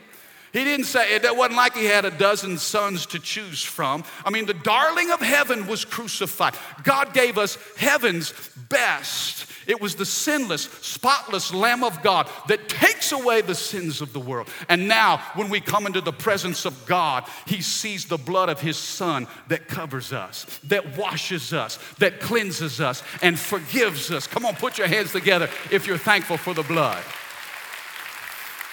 He 0.58 0.64
didn't 0.64 0.88
say, 0.88 1.14
it 1.16 1.24
wasn't 1.36 1.56
like 1.56 1.76
he 1.76 1.86
had 1.86 2.04
a 2.04 2.10
dozen 2.10 2.58
sons 2.58 3.06
to 3.08 3.20
choose 3.20 3.64
from. 3.64 4.04
I 4.26 4.32
mean, 4.32 4.48
the 4.48 4.56
darling 4.56 5.12
of 5.12 5.20
heaven 5.20 5.68
was 5.68 5.86
crucified. 5.86 6.56
God 6.82 7.14
gave 7.14 7.38
us 7.38 7.60
heaven's 7.78 8.34
best. 8.70 9.46
It 9.68 9.80
was 9.80 9.94
the 9.94 10.06
sinless, 10.06 10.64
spotless 10.64 11.54
Lamb 11.54 11.84
of 11.84 12.02
God 12.02 12.28
that 12.48 12.70
takes 12.70 13.12
away 13.12 13.42
the 13.42 13.54
sins 13.54 14.02
of 14.02 14.14
the 14.14 14.20
world. 14.20 14.48
And 14.68 14.88
now, 14.88 15.18
when 15.36 15.50
we 15.50 15.62
come 15.62 15.86
into 15.86 16.02
the 16.02 16.12
presence 16.12 16.66
of 16.66 16.88
God, 16.88 17.26
He 17.46 17.62
sees 17.62 18.06
the 18.06 18.18
blood 18.18 18.50
of 18.50 18.60
His 18.60 18.78
Son 18.78 19.28
that 19.50 19.68
covers 19.68 20.12
us, 20.12 20.60
that 20.64 20.98
washes 20.98 21.54
us, 21.54 21.78
that 22.00 22.20
cleanses 22.20 22.82
us, 22.82 23.04
and 23.22 23.38
forgives 23.38 24.10
us. 24.10 24.26
Come 24.26 24.46
on, 24.46 24.56
put 24.56 24.80
your 24.80 24.88
hands 24.88 25.12
together 25.12 25.50
if 25.70 25.86
you're 25.86 26.00
thankful 26.00 26.38
for 26.38 26.56
the 26.56 26.64
blood. 26.64 27.04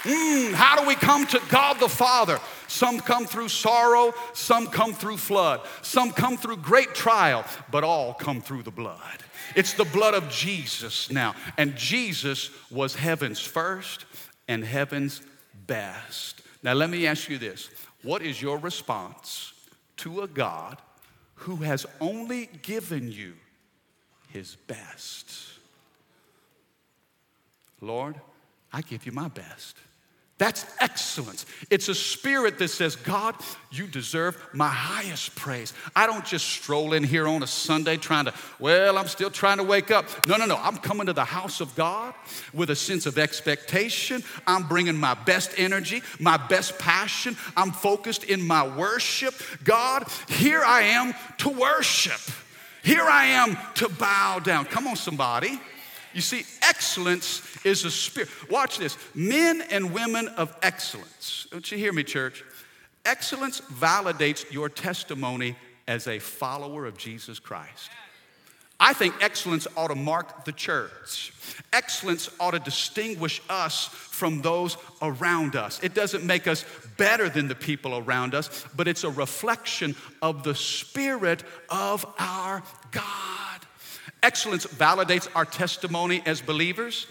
Mm, 0.04 0.52
how 0.52 0.78
do 0.78 0.86
we 0.86 0.94
come 0.94 1.26
to 1.28 1.40
God 1.48 1.80
the 1.80 1.88
Father? 1.88 2.38
Some 2.68 3.00
come 3.00 3.24
through 3.24 3.48
sorrow, 3.48 4.12
some 4.34 4.66
come 4.66 4.92
through 4.92 5.16
flood, 5.16 5.60
some 5.80 6.10
come 6.10 6.36
through 6.36 6.58
great 6.58 6.94
trial, 6.94 7.44
but 7.70 7.84
all 7.84 8.12
come 8.12 8.42
through 8.42 8.64
the 8.64 8.70
blood. 8.70 8.98
It's 9.56 9.72
the 9.72 9.84
blood 9.84 10.12
of 10.12 10.28
Jesus 10.28 11.10
now. 11.10 11.34
And 11.56 11.74
Jesus 11.74 12.50
was 12.70 12.94
heaven's 12.94 13.40
first 13.40 14.04
and 14.46 14.62
heaven's 14.62 15.22
best. 15.66 16.42
Now, 16.62 16.74
let 16.74 16.90
me 16.90 17.06
ask 17.06 17.30
you 17.30 17.38
this 17.38 17.70
What 18.02 18.20
is 18.20 18.42
your 18.42 18.58
response 18.58 19.52
to 19.98 20.20
a 20.20 20.28
God 20.28 20.78
who 21.36 21.56
has 21.56 21.86
only 22.00 22.50
given 22.62 23.10
you 23.10 23.34
his 24.28 24.56
best? 24.66 25.32
Lord, 27.80 28.20
I 28.72 28.80
give 28.82 29.06
you 29.06 29.12
my 29.12 29.28
best. 29.28 29.76
That's 30.36 30.66
excellence. 30.80 31.46
It's 31.70 31.88
a 31.88 31.94
spirit 31.94 32.58
that 32.58 32.68
says, 32.68 32.96
God, 32.96 33.36
you 33.70 33.86
deserve 33.86 34.36
my 34.52 34.68
highest 34.68 35.36
praise. 35.36 35.72
I 35.94 36.08
don't 36.08 36.24
just 36.24 36.46
stroll 36.46 36.92
in 36.92 37.04
here 37.04 37.28
on 37.28 37.44
a 37.44 37.46
Sunday 37.46 37.96
trying 37.96 38.24
to, 38.24 38.34
well, 38.58 38.98
I'm 38.98 39.06
still 39.06 39.30
trying 39.30 39.58
to 39.58 39.62
wake 39.62 39.92
up. 39.92 40.26
No, 40.26 40.36
no, 40.36 40.44
no. 40.44 40.56
I'm 40.56 40.78
coming 40.78 41.06
to 41.06 41.12
the 41.12 41.24
house 41.24 41.60
of 41.60 41.72
God 41.76 42.14
with 42.52 42.70
a 42.70 42.76
sense 42.76 43.06
of 43.06 43.16
expectation. 43.16 44.24
I'm 44.44 44.66
bringing 44.66 44.96
my 44.96 45.14
best 45.14 45.52
energy, 45.56 46.02
my 46.18 46.36
best 46.36 46.80
passion. 46.80 47.36
I'm 47.56 47.70
focused 47.70 48.24
in 48.24 48.44
my 48.44 48.66
worship. 48.76 49.34
God, 49.62 50.04
here 50.28 50.64
I 50.64 50.82
am 50.82 51.14
to 51.38 51.48
worship. 51.50 52.20
Here 52.82 53.04
I 53.04 53.26
am 53.26 53.56
to 53.76 53.88
bow 53.88 54.40
down. 54.40 54.64
Come 54.64 54.88
on, 54.88 54.96
somebody. 54.96 55.60
You 56.14 56.20
see, 56.20 56.44
excellence 56.62 57.42
is 57.64 57.84
a 57.84 57.90
spirit. 57.90 58.28
Watch 58.48 58.78
this. 58.78 58.96
Men 59.14 59.62
and 59.70 59.92
women 59.92 60.28
of 60.28 60.56
excellence. 60.62 61.46
Don't 61.50 61.70
you 61.70 61.76
hear 61.76 61.92
me, 61.92 62.04
church? 62.04 62.44
Excellence 63.04 63.60
validates 63.60 64.50
your 64.50 64.68
testimony 64.68 65.56
as 65.86 66.06
a 66.06 66.18
follower 66.18 66.86
of 66.86 66.96
Jesus 66.96 67.38
Christ. 67.38 67.90
I 68.80 68.92
think 68.92 69.14
excellence 69.20 69.66
ought 69.76 69.88
to 69.88 69.94
mark 69.94 70.44
the 70.44 70.52
church. 70.52 71.32
Excellence 71.72 72.28
ought 72.40 72.52
to 72.52 72.58
distinguish 72.58 73.40
us 73.48 73.86
from 73.86 74.42
those 74.42 74.76
around 75.00 75.56
us. 75.56 75.80
It 75.82 75.94
doesn't 75.94 76.24
make 76.24 76.46
us 76.46 76.64
better 76.96 77.28
than 77.28 77.48
the 77.48 77.54
people 77.54 77.96
around 77.96 78.34
us, 78.34 78.64
but 78.76 78.88
it's 78.88 79.04
a 79.04 79.10
reflection 79.10 79.94
of 80.22 80.42
the 80.42 80.54
Spirit 80.54 81.44
of 81.68 82.04
our 82.18 82.62
God. 82.90 83.53
Excellence 84.24 84.64
validates 84.64 85.28
our 85.34 85.44
testimony 85.44 86.22
as 86.24 86.40
believers, 86.40 87.06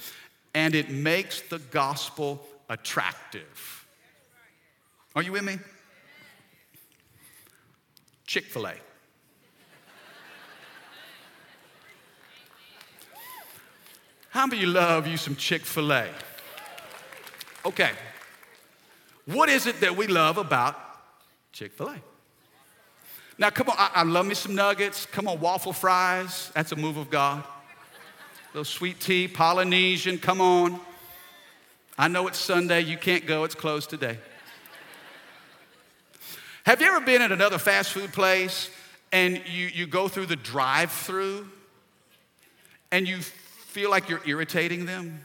and 0.56 0.74
it 0.74 0.90
makes 0.90 1.42
the 1.42 1.60
gospel 1.60 2.44
attractive. 2.70 3.86
Are 5.16 5.22
you 5.22 5.34
with 5.34 5.44
me? 5.44 5.60
Chick 8.26 8.46
fil 8.46 8.66
A. 8.66 8.74
How 14.30 14.48
many 14.48 14.64
of 14.64 14.68
you 14.68 14.74
love 14.74 15.06
you 15.06 15.18
some 15.18 15.36
Chick 15.36 15.66
fil 15.68 15.94
A? 15.94 16.08
Okay. 17.64 17.92
What 19.26 19.50
is 19.50 19.68
it 19.68 19.82
that 19.82 19.96
we 19.96 20.08
love 20.08 20.40
about 20.40 20.76
Chick 21.52 21.74
fil 21.74 21.90
A? 21.90 22.13
Now, 23.44 23.50
come 23.50 23.68
on, 23.68 23.76
I, 23.78 23.90
I, 23.96 24.04
love 24.04 24.26
me 24.26 24.36
some 24.36 24.56
nuggets. 24.56 25.06
Come 25.06 25.28
on, 25.28 25.38
waffle 25.42 25.74
fries. 25.74 26.50
That's 26.56 26.72
a 26.72 26.78
move 26.78 26.96
of 26.96 27.10
God. 27.10 27.44
A 27.44 28.48
little 28.54 28.64
sweet 28.64 29.02
tea, 29.02 29.28
Polynesian, 29.28 30.18
come 30.18 30.40
on. 30.40 30.80
I 31.98 32.08
know 32.08 32.30
it's 32.30 32.38
Sunday, 32.38 32.80
you 32.80 32.96
can't 32.96 33.28
go, 33.28 33.44
it's 33.44 33.54
closed 33.54 33.90
today. 33.90 34.18
Have 36.66 36.80
you 36.80 36.88
ever 36.88 37.02
been 37.02 37.22
at 37.22 37.34
another 37.34 37.58
fast 37.58 37.92
food 37.92 38.14
place 38.14 38.70
and 39.12 39.42
you, 39.46 39.68
you 39.68 39.88
go 39.88 40.08
through 40.08 40.28
the 40.28 40.38
drive 40.38 40.90
through 40.90 41.46
and 42.94 43.06
you 43.06 43.18
feel 43.18 43.90
like 43.90 44.08
you're 44.08 44.26
irritating 44.26 44.86
them? 44.86 45.20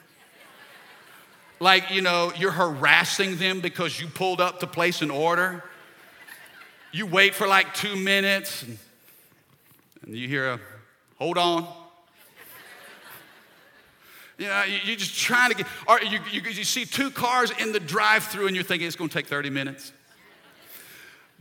Like, 1.61 1.93
you 1.93 2.03
know, 2.03 2.33
you're 2.37 2.51
harassing 2.51 3.37
them 3.37 3.61
because 3.61 4.01
you 4.01 4.09
pulled 4.09 4.41
up 4.41 4.59
to 4.59 4.67
place 4.67 5.03
an 5.03 5.13
order. 5.13 5.63
You 6.91 7.07
wait 7.07 7.35
for 7.35 7.47
like 7.47 7.75
two 7.75 7.97
minutes 7.97 8.63
and, 8.63 8.79
and 10.03 10.17
you 10.17 10.27
hear 10.27 10.53
a 10.53 10.61
hold 11.19 11.39
on. 11.39 11.67
You 14.39 14.47
know, 14.47 14.63
you're 14.85 14.95
just 14.95 15.19
trying 15.19 15.51
to 15.51 15.57
get, 15.57 15.67
or 15.89 16.01
you, 16.01 16.21
you, 16.31 16.41
you 16.43 16.63
see 16.63 16.85
two 16.85 17.11
cars 17.11 17.51
in 17.59 17.73
the 17.73 17.81
drive 17.81 18.23
through 18.23 18.47
and 18.47 18.55
you're 18.55 18.65
thinking 18.65 18.87
it's 18.87 18.95
going 18.95 19.11
to 19.11 19.15
take 19.15 19.27
30 19.27 19.51
minutes. 19.51 19.93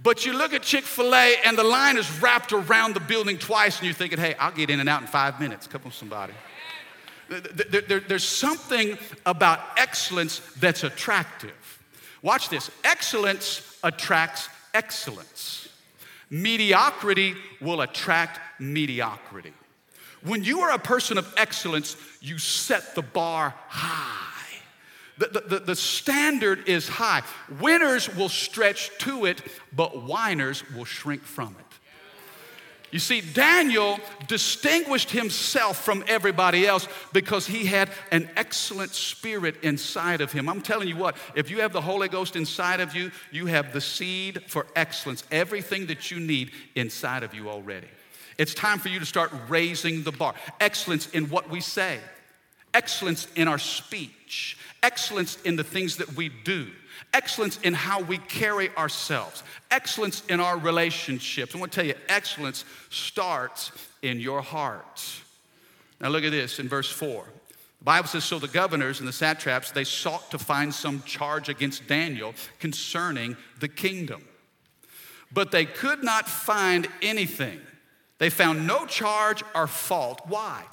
But 0.02 0.26
you 0.26 0.34
look 0.34 0.52
at 0.52 0.64
Chick 0.64 0.84
fil 0.84 1.14
A 1.14 1.36
and 1.46 1.56
the 1.56 1.64
line 1.64 2.00
is 2.00 2.10
wrapped 2.20 2.54
around 2.54 2.96
the 2.96 3.00
building 3.00 3.38
twice 3.38 3.78
and 3.78 3.86
you're 3.86 3.94
thinking, 3.94 4.18
hey, 4.18 4.34
I'll 4.40 4.52
get 4.52 4.72
in 4.72 4.80
and 4.80 4.90
out 4.90 5.02
in 5.02 5.08
five 5.08 5.40
minutes. 5.40 5.68
Come 5.68 5.84
on, 5.86 5.92
somebody. 5.92 6.34
There, 7.30 7.82
there, 7.82 8.00
there's 8.00 8.28
something 8.28 8.98
about 9.28 9.60
excellence 9.78 10.40
that's 10.60 10.84
attractive. 10.84 11.52
Watch 12.24 12.50
this 12.50 12.72
excellence 12.84 13.78
attracts 13.84 14.50
excellence, 14.78 15.68
mediocrity 16.30 17.34
will 17.60 17.82
attract 17.82 18.40
mediocrity. 18.60 19.54
When 20.24 20.44
you 20.44 20.62
are 20.62 20.72
a 20.72 20.80
person 20.80 21.18
of 21.18 21.34
excellence, 21.36 21.98
you 22.22 22.38
set 22.38 22.94
the 22.94 23.02
bar 23.02 23.56
high. 23.68 24.24
The, 25.18 25.42
the, 25.48 25.60
the, 25.60 25.76
standard 25.76 26.70
is 26.70 26.88
high. 26.88 27.24
Winners 27.60 28.08
will 28.16 28.30
stretch 28.30 28.92
to 29.00 29.26
it, 29.26 29.42
but 29.76 30.04
whiners 30.04 30.64
will 30.76 30.86
shrink 30.86 31.24
from 31.24 31.56
it. 31.60 31.67
You 32.92 33.00
see, 33.00 33.20
Daniel 33.20 34.00
distinguished 34.28 35.12
himself 35.12 35.84
from 35.84 36.06
everybody 36.08 36.66
else 36.66 36.88
because 37.12 37.46
he 37.46 37.66
had 37.66 37.90
an 38.12 38.30
excellent 38.38 38.92
spirit 38.92 39.58
inside 39.62 40.22
of 40.22 40.32
him. 40.32 40.48
I'm 40.48 40.62
telling 40.62 40.88
you 40.88 40.96
what, 40.96 41.18
if 41.36 41.52
you 41.52 41.60
have 41.60 41.74
the 41.74 41.82
Holy 41.82 42.08
Ghost 42.08 42.38
inside 42.38 42.80
of 42.80 42.96
you, 42.96 43.12
you 43.32 43.48
have 43.48 43.74
the 43.74 43.82
seed 43.82 44.44
for 44.48 44.66
excellence, 44.76 45.26
everything 45.32 45.88
that 45.88 46.12
you 46.12 46.20
need 46.20 46.52
inside 46.76 47.24
of 47.24 47.34
you 47.34 47.50
already. 47.50 47.88
It's 48.38 48.54
time 48.54 48.80
for 48.80 48.88
you 48.88 49.00
to 49.00 49.06
start 49.06 49.32
raising 49.50 50.04
the 50.04 50.12
bar. 50.12 50.36
Excellence 50.62 51.10
in 51.10 51.30
what 51.30 51.50
we 51.50 51.60
say, 51.60 52.00
excellence 52.74 53.28
in 53.36 53.50
our 53.50 53.58
speech, 53.58 54.58
excellence 54.82 55.38
in 55.42 55.58
the 55.58 55.64
things 55.64 55.98
that 55.98 56.16
we 56.16 56.30
do, 56.30 56.68
excellence 57.14 57.60
in 57.64 57.74
how 57.74 58.02
we 58.02 58.18
carry 58.18 58.70
ourselves, 58.76 59.44
excellence 59.72 60.24
in 60.30 60.40
our 60.40 60.58
relationships. 60.58 61.56
I 61.56 61.60
want 61.60 61.72
to 61.72 61.76
tell 61.76 61.86
you, 61.86 61.96
excellence 62.10 62.66
starts 62.90 63.72
in 64.02 64.20
your 64.20 64.42
heart. 64.42 65.04
Now, 66.00 66.10
look 66.10 66.24
at 66.24 66.32
this 66.32 66.60
in 66.60 66.68
verse 66.70 66.92
4. 66.92 67.26
The 67.80 67.86
Bible 67.86 68.08
says, 68.08 68.24
So 68.24 68.40
the 68.40 68.48
governors 68.48 69.00
and 69.00 69.08
the 69.08 69.14
satraps, 69.14 69.72
they 69.72 69.84
sought 69.84 70.32
to 70.32 70.38
find 70.38 70.74
some 70.74 71.02
charge 71.04 71.50
against 71.50 71.88
Daniel 71.88 72.34
concerning 72.60 73.38
the 73.60 73.68
kingdom. 73.68 74.24
But 75.32 75.52
they 75.52 75.66
could 75.66 76.04
not 76.04 76.28
find 76.28 76.88
anything. 77.02 77.60
They 78.18 78.30
found 78.30 78.66
no 78.66 78.86
charge 78.86 79.44
or 79.54 79.68
fault. 79.68 80.22
Why? 80.28 80.64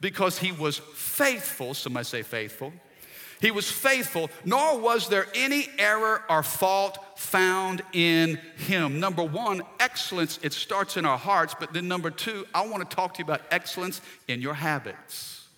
Because 0.00 0.38
he 0.38 0.52
was 0.52 0.78
faithful, 0.78 1.74
somebody 1.74 2.04
say 2.04 2.22
faithful, 2.22 2.72
he 3.42 3.50
was 3.50 3.68
faithful, 3.68 4.30
nor 4.44 4.78
was 4.78 5.08
there 5.08 5.26
any 5.34 5.68
error 5.76 6.22
or 6.30 6.44
fault 6.44 6.96
found 7.18 7.82
in 7.92 8.38
him. 8.56 9.00
Number 9.00 9.24
one, 9.24 9.62
excellence, 9.80 10.38
it 10.42 10.52
starts 10.52 10.96
in 10.96 11.04
our 11.04 11.18
hearts, 11.18 11.52
but 11.58 11.72
then 11.72 11.88
number 11.88 12.08
two, 12.08 12.46
I 12.54 12.64
want 12.68 12.88
to 12.88 12.96
talk 12.96 13.14
to 13.14 13.18
you 13.18 13.24
about 13.24 13.42
excellence 13.50 14.00
in 14.28 14.40
your 14.40 14.54
habits. 14.54 15.48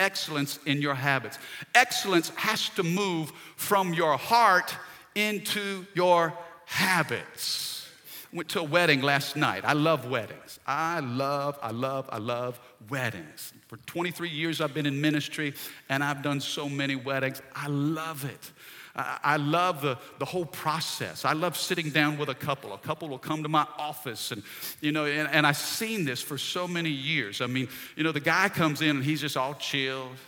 Excellence 0.00 0.58
in 0.64 0.80
your 0.80 0.94
habits. 0.94 1.38
Excellence 1.74 2.30
has 2.30 2.70
to 2.70 2.82
move 2.82 3.30
from 3.56 3.92
your 3.92 4.16
heart 4.16 4.74
into 5.14 5.84
your 5.94 6.32
habits. 6.64 7.86
Went 8.32 8.48
to 8.48 8.60
a 8.60 8.64
wedding 8.64 9.02
last 9.02 9.36
night. 9.36 9.66
I 9.66 9.74
love 9.74 10.08
weddings. 10.08 10.58
I 10.66 11.00
love, 11.00 11.58
I 11.62 11.72
love, 11.72 12.08
I 12.10 12.16
love 12.16 12.58
weddings. 12.88 13.52
For 13.72 13.78
23 13.86 14.28
years, 14.28 14.60
I've 14.60 14.74
been 14.74 14.84
in 14.84 15.00
ministry 15.00 15.54
and 15.88 16.04
I've 16.04 16.22
done 16.22 16.42
so 16.42 16.68
many 16.68 16.94
weddings. 16.94 17.40
I 17.56 17.68
love 17.68 18.26
it. 18.26 18.50
I 18.94 19.38
love 19.38 19.80
the, 19.80 19.96
the 20.18 20.26
whole 20.26 20.44
process. 20.44 21.24
I 21.24 21.32
love 21.32 21.56
sitting 21.56 21.88
down 21.88 22.18
with 22.18 22.28
a 22.28 22.34
couple. 22.34 22.74
A 22.74 22.78
couple 22.78 23.08
will 23.08 23.16
come 23.16 23.42
to 23.42 23.48
my 23.48 23.66
office, 23.78 24.30
and 24.30 24.42
you 24.82 24.92
know, 24.92 25.06
and, 25.06 25.26
and 25.26 25.46
I've 25.46 25.56
seen 25.56 26.04
this 26.04 26.20
for 26.20 26.36
so 26.36 26.68
many 26.68 26.90
years. 26.90 27.40
I 27.40 27.46
mean, 27.46 27.66
you 27.96 28.04
know, 28.04 28.12
the 28.12 28.20
guy 28.20 28.50
comes 28.50 28.82
in 28.82 28.90
and 28.90 29.02
he's 29.02 29.22
just 29.22 29.38
all 29.38 29.54
chilled. 29.54 30.18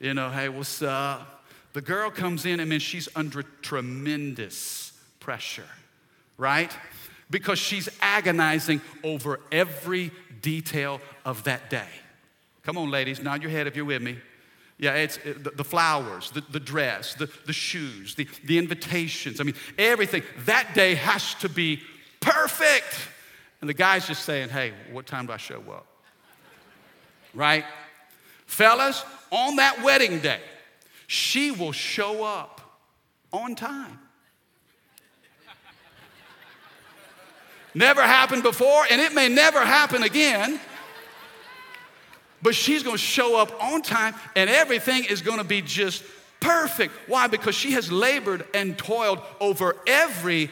You 0.00 0.14
know, 0.14 0.30
hey, 0.30 0.48
what's 0.48 0.80
up? 0.80 1.44
The 1.74 1.82
girl 1.82 2.10
comes 2.10 2.46
in, 2.46 2.60
and 2.60 2.72
then 2.72 2.80
she's 2.80 3.10
under 3.14 3.42
tremendous 3.60 4.94
pressure, 5.20 5.68
right? 6.38 6.74
Because 7.28 7.58
she's 7.58 7.90
agonizing 8.00 8.80
over 9.04 9.40
every 9.52 10.12
detail 10.40 11.02
of 11.26 11.44
that 11.44 11.68
day. 11.68 11.88
Come 12.66 12.78
on, 12.78 12.90
ladies, 12.90 13.22
nod 13.22 13.42
your 13.42 13.52
head 13.52 13.68
if 13.68 13.76
you're 13.76 13.84
with 13.84 14.02
me. 14.02 14.18
Yeah, 14.76 14.94
it's 14.94 15.18
the, 15.18 15.52
the 15.54 15.62
flowers, 15.62 16.32
the, 16.32 16.42
the 16.50 16.58
dress, 16.58 17.14
the, 17.14 17.30
the 17.46 17.52
shoes, 17.52 18.16
the, 18.16 18.26
the 18.42 18.58
invitations. 18.58 19.40
I 19.40 19.44
mean, 19.44 19.54
everything. 19.78 20.24
That 20.46 20.74
day 20.74 20.96
has 20.96 21.34
to 21.34 21.48
be 21.48 21.80
perfect. 22.18 22.98
And 23.60 23.70
the 23.70 23.74
guy's 23.74 24.08
just 24.08 24.24
saying, 24.24 24.48
hey, 24.48 24.72
what 24.90 25.06
time 25.06 25.26
do 25.26 25.32
I 25.32 25.36
show 25.36 25.62
up? 25.70 25.86
Right? 27.34 27.64
Fellas, 28.46 29.04
on 29.30 29.54
that 29.56 29.84
wedding 29.84 30.18
day, 30.18 30.40
she 31.06 31.52
will 31.52 31.70
show 31.70 32.24
up 32.24 32.60
on 33.32 33.54
time. 33.54 34.00
Never 37.74 38.02
happened 38.02 38.42
before, 38.42 38.86
and 38.90 39.00
it 39.00 39.14
may 39.14 39.28
never 39.28 39.64
happen 39.64 40.02
again 40.02 40.58
but 42.42 42.54
she's 42.54 42.82
going 42.82 42.96
to 42.96 43.02
show 43.02 43.38
up 43.38 43.62
on 43.62 43.82
time 43.82 44.14
and 44.34 44.48
everything 44.50 45.04
is 45.04 45.22
going 45.22 45.38
to 45.38 45.44
be 45.44 45.62
just 45.62 46.04
perfect. 46.40 46.94
Why? 47.06 47.26
Because 47.26 47.54
she 47.54 47.72
has 47.72 47.90
labored 47.90 48.46
and 48.54 48.76
toiled 48.76 49.20
over 49.40 49.76
every 49.86 50.50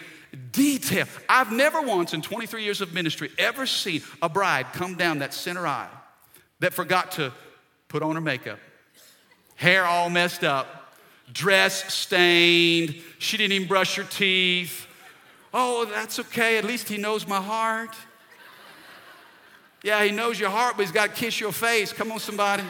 detail. 0.53 1.07
I've 1.29 1.53
never 1.53 1.81
once 1.83 2.15
in 2.15 2.23
23 2.23 2.65
years 2.65 2.81
of 2.81 2.93
ministry 2.93 3.31
ever 3.39 3.67
seen 3.67 4.03
a 4.23 4.29
bride 4.29 4.67
come 4.73 4.97
down 4.97 5.19
that 5.19 5.35
center 5.35 5.67
aisle 5.67 5.91
that 6.61 6.73
forgot 6.73 7.13
to 7.13 7.33
put 7.89 8.03
on 8.03 8.15
her 8.15 8.21
makeup, 8.21 8.59
hair 9.57 9.85
all 9.85 10.11
messed 10.11 10.43
up, 10.43 10.97
dress 11.33 11.93
stained, 11.93 12.97
she 13.19 13.37
didn't 13.37 13.53
even 13.53 13.69
brush 13.69 13.97
her 13.97 14.05
teeth. 14.05 14.87
Oh, 15.53 15.85
that's 15.85 16.19
okay. 16.19 16.59
At 16.59 16.65
least 16.65 16.89
he 16.89 16.99
knows 16.99 17.29
my 17.29 17.41
heart. 17.41 17.95
Yeah, 19.85 20.03
he 20.03 20.11
knows 20.11 20.41
your 20.41 20.49
heart, 20.49 20.77
but 20.77 20.83
he's 20.83 20.93
got 20.93 21.11
to 21.11 21.15
kiss 21.15 21.39
your 21.39 21.53
face. 21.53 21.93
Come 21.93 22.11
on, 22.11 22.19
somebody. 22.19 22.65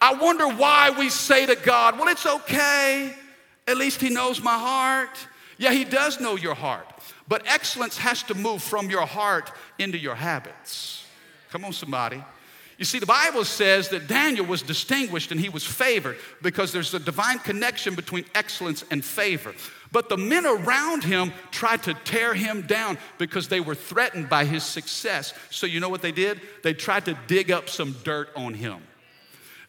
I 0.00 0.14
wonder 0.14 0.48
why 0.48 0.90
we 0.98 1.10
say 1.10 1.44
to 1.44 1.56
God, 1.56 1.98
well, 1.98 2.08
it's 2.08 2.24
okay. 2.26 3.14
At 3.68 3.76
least 3.76 4.00
He 4.00 4.08
knows 4.08 4.42
my 4.42 4.58
heart. 4.58 5.16
Yeah, 5.58 5.72
He 5.72 5.84
does 5.84 6.20
know 6.20 6.36
your 6.36 6.54
heart. 6.54 6.86
But 7.28 7.42
excellence 7.46 7.98
has 7.98 8.22
to 8.24 8.34
move 8.34 8.62
from 8.62 8.88
your 8.88 9.06
heart 9.06 9.52
into 9.78 9.98
your 9.98 10.14
habits. 10.14 11.06
Come 11.50 11.66
on, 11.66 11.72
somebody. 11.74 12.22
You 12.78 12.84
see, 12.84 12.98
the 12.98 13.06
Bible 13.06 13.44
says 13.44 13.90
that 13.90 14.08
Daniel 14.08 14.46
was 14.46 14.62
distinguished 14.62 15.30
and 15.30 15.40
he 15.40 15.48
was 15.48 15.64
favored 15.64 16.16
because 16.42 16.72
there's 16.72 16.92
a 16.92 16.98
divine 16.98 17.38
connection 17.38 17.94
between 17.94 18.24
excellence 18.34 18.84
and 18.90 19.04
favor. 19.04 19.54
But 19.94 20.08
the 20.08 20.16
men 20.16 20.44
around 20.44 21.04
him 21.04 21.32
tried 21.52 21.84
to 21.84 21.94
tear 21.94 22.34
him 22.34 22.62
down 22.62 22.98
because 23.16 23.46
they 23.46 23.60
were 23.60 23.76
threatened 23.76 24.28
by 24.28 24.44
his 24.44 24.64
success. 24.64 25.32
So, 25.50 25.66
you 25.66 25.78
know 25.78 25.88
what 25.88 26.02
they 26.02 26.10
did? 26.10 26.40
They 26.64 26.74
tried 26.74 27.04
to 27.04 27.16
dig 27.28 27.52
up 27.52 27.68
some 27.70 27.94
dirt 28.02 28.28
on 28.34 28.54
him. 28.54 28.82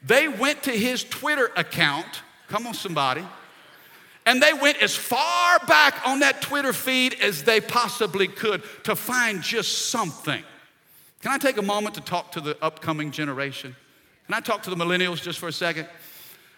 They 0.02 0.28
went 0.28 0.64
to 0.64 0.72
his 0.72 1.04
Twitter 1.04 1.52
account. 1.56 2.24
Come 2.48 2.66
on, 2.66 2.74
somebody. 2.74 3.24
And 4.26 4.42
they 4.42 4.52
went 4.52 4.82
as 4.82 4.96
far 4.96 5.60
back 5.68 6.02
on 6.08 6.22
that 6.22 6.42
Twitter 6.42 6.74
feed 6.74 7.14
as 7.22 7.44
they 7.44 7.62
possibly 7.62 8.28
could 8.28 8.64
to 8.86 8.96
find 8.96 9.44
just 9.44 9.90
something. 9.90 10.44
Can 11.22 11.34
I 11.34 11.38
take 11.38 11.58
a 11.58 11.62
moment 11.62 11.94
to 11.96 12.02
talk 12.02 12.32
to 12.32 12.42
the 12.42 12.58
upcoming 12.64 13.12
generation? 13.12 13.76
Can 14.26 14.34
I 14.34 14.40
talk 14.40 14.64
to 14.64 14.72
the 14.72 14.76
millennials 14.76 15.22
just 15.22 15.38
for 15.38 15.50
a 15.50 15.54
second? 15.54 15.88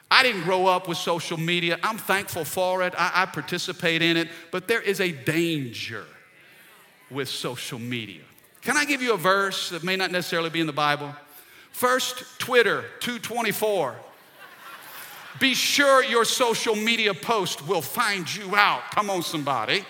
I 0.10 0.24
didn't 0.24 0.44
grow 0.44 0.68
up 0.68 0.88
with 0.88 0.98
social 0.98 1.38
media. 1.38 1.78
I'm 1.84 1.98
thankful 1.98 2.46
for 2.46 2.84
it. 2.84 2.94
I, 2.98 3.12
I, 3.14 3.26
participate 3.26 4.02
in 4.02 4.16
it, 4.16 4.30
but 4.52 4.68
there 4.68 4.82
is 4.82 5.02
a 5.02 5.12
danger 5.12 6.06
with 7.12 7.28
social 7.28 7.78
media. 7.78 8.22
Can 8.62 8.78
I 8.78 8.86
give 8.86 9.02
you 9.02 9.14
a 9.14 9.18
verse 9.18 9.70
that 9.70 9.84
may 9.84 9.98
not 9.98 10.12
necessarily 10.12 10.50
be 10.50 10.62
in 10.62 10.68
the 10.68 10.74
Bible? 10.74 11.14
First, 11.72 12.24
Twitter 12.40 12.86
224. 13.02 13.96
Be 15.40 15.54
sure 15.54 16.04
your 16.04 16.26
social 16.26 16.76
media 16.76 17.14
post 17.14 17.68
will 17.68 17.82
find 17.82 18.34
you 18.34 18.56
out. 18.56 18.90
Come 18.92 19.10
on, 19.10 19.22
somebody. 19.22 19.86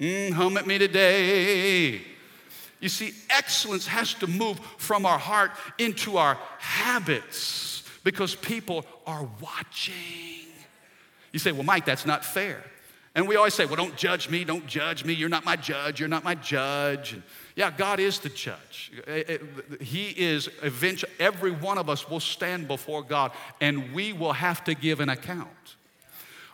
Mm, 0.00 0.56
at 0.56 0.66
me 0.66 0.78
today. 0.78 2.00
You 2.80 2.88
see, 2.88 3.12
excellence 3.30 3.86
has 3.86 4.14
to 4.14 4.26
move 4.26 4.58
from 4.78 5.06
our 5.06 5.18
heart 5.18 5.52
into 5.78 6.16
our 6.16 6.36
habits 6.58 7.73
because 8.04 8.34
people 8.34 8.86
are 9.06 9.28
watching. 9.40 9.94
You 11.32 11.38
say, 11.40 11.50
well, 11.50 11.64
Mike, 11.64 11.84
that's 11.84 12.06
not 12.06 12.24
fair. 12.24 12.62
And 13.16 13.28
we 13.28 13.36
always 13.36 13.54
say, 13.54 13.64
well, 13.64 13.76
don't 13.76 13.96
judge 13.96 14.28
me, 14.28 14.44
don't 14.44 14.66
judge 14.66 15.04
me. 15.04 15.12
You're 15.12 15.28
not 15.28 15.44
my 15.44 15.56
judge, 15.56 16.00
you're 16.00 16.08
not 16.08 16.24
my 16.24 16.34
judge. 16.34 17.12
And 17.12 17.22
yeah, 17.54 17.70
God 17.70 18.00
is 18.00 18.18
the 18.18 18.28
judge. 18.28 18.92
Eh, 19.06 19.22
eh, 19.28 19.38
he 19.80 20.08
is 20.10 20.48
eventually, 20.62 21.12
every 21.20 21.52
one 21.52 21.78
of 21.78 21.88
us 21.88 22.08
will 22.08 22.20
stand 22.20 22.66
before 22.66 23.02
God 23.02 23.30
and 23.60 23.92
we 23.94 24.12
will 24.12 24.32
have 24.32 24.64
to 24.64 24.74
give 24.74 24.98
an 24.98 25.08
account. 25.08 25.48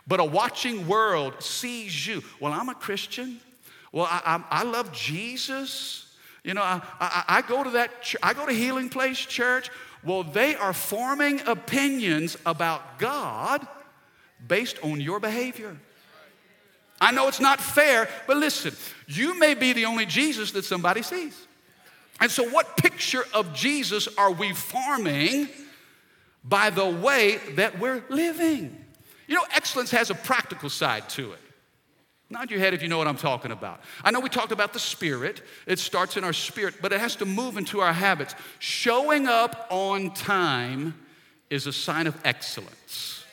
But 0.07 0.19
a 0.19 0.23
watching 0.23 0.87
world 0.87 1.41
sees 1.41 2.05
you. 2.05 2.23
Well, 2.39 2.53
I'm 2.53 2.69
a 2.69 2.75
Christian. 2.75 3.39
Well, 3.91 4.05
I, 4.05 4.21
I, 4.51 4.61
I 4.61 4.63
love 4.63 4.91
Jesus. 4.91 6.15
You 6.43 6.53
know, 6.53 6.61
I, 6.61 6.81
I, 6.99 7.23
I 7.27 7.41
go 7.41 7.63
to 7.63 7.71
that, 7.71 8.03
ch- 8.03 8.17
I 8.21 8.33
go 8.33 8.45
to 8.45 8.53
Healing 8.53 8.89
Place 8.89 9.19
Church. 9.19 9.69
Well, 10.03 10.23
they 10.23 10.55
are 10.55 10.73
forming 10.73 11.41
opinions 11.47 12.37
about 12.45 12.97
God 12.97 13.65
based 14.47 14.79
on 14.83 14.99
your 14.99 15.19
behavior. 15.19 15.77
I 16.99 17.11
know 17.11 17.27
it's 17.27 17.39
not 17.39 17.59
fair, 17.59 18.07
but 18.27 18.37
listen, 18.37 18.75
you 19.07 19.37
may 19.39 19.53
be 19.53 19.73
the 19.73 19.85
only 19.85 20.05
Jesus 20.05 20.51
that 20.51 20.65
somebody 20.65 21.01
sees. 21.01 21.47
And 22.19 22.29
so, 22.29 22.47
what 22.49 22.77
picture 22.77 23.25
of 23.33 23.53
Jesus 23.53 24.07
are 24.17 24.31
we 24.31 24.53
forming 24.53 25.49
by 26.43 26.69
the 26.69 26.87
way 26.87 27.37
that 27.55 27.79
we're 27.79 28.03
living? 28.09 28.85
You 29.27 29.35
know, 29.35 29.45
excellence 29.55 29.91
has 29.91 30.11
a 30.11 30.15
practical 30.15 30.69
side 30.69 31.09
to 31.09 31.31
it. 31.31 31.39
Nod 32.31 32.49
your 32.49 32.61
head 32.61 32.73
if 32.73 32.81
you 32.81 32.87
know 32.87 32.97
what 32.97 33.09
I'm 33.09 33.17
talking 33.17 33.51
about. 33.51 33.81
I 34.05 34.11
know 34.11 34.21
we 34.21 34.29
talked 34.29 34.53
about 34.53 34.71
the 34.71 34.79
spirit. 34.79 35.41
It 35.67 35.79
starts 35.79 36.15
in 36.15 36.23
our 36.23 36.31
spirit, 36.31 36.75
but 36.81 36.93
it 36.93 37.01
has 37.01 37.17
to 37.17 37.25
move 37.25 37.57
into 37.57 37.81
our 37.81 37.91
habits. 37.91 38.35
Showing 38.59 39.27
up 39.27 39.67
on 39.69 40.11
time 40.11 40.95
is 41.49 41.67
a 41.67 41.73
sign 41.73 42.07
of 42.07 42.17
excellence. 42.23 43.25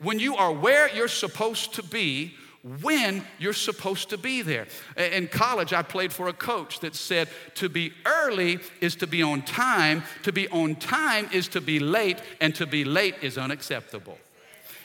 When 0.00 0.18
you 0.18 0.34
are 0.34 0.52
where 0.52 0.92
you're 0.92 1.06
supposed 1.06 1.74
to 1.74 1.84
be, 1.84 2.34
when 2.82 3.24
you're 3.38 3.52
supposed 3.52 4.10
to 4.10 4.18
be 4.18 4.42
there. 4.42 4.66
In 4.96 5.28
college, 5.28 5.72
I 5.72 5.82
played 5.82 6.12
for 6.12 6.28
a 6.28 6.32
coach 6.32 6.80
that 6.80 6.94
said 6.94 7.28
to 7.54 7.68
be 7.68 7.92
early 8.04 8.58
is 8.80 8.96
to 8.96 9.06
be 9.06 9.22
on 9.22 9.42
time, 9.42 10.02
to 10.24 10.32
be 10.32 10.48
on 10.48 10.74
time 10.74 11.28
is 11.32 11.48
to 11.48 11.60
be 11.60 11.78
late, 11.78 12.20
and 12.40 12.54
to 12.56 12.66
be 12.66 12.84
late 12.84 13.14
is 13.22 13.38
unacceptable. 13.38 14.18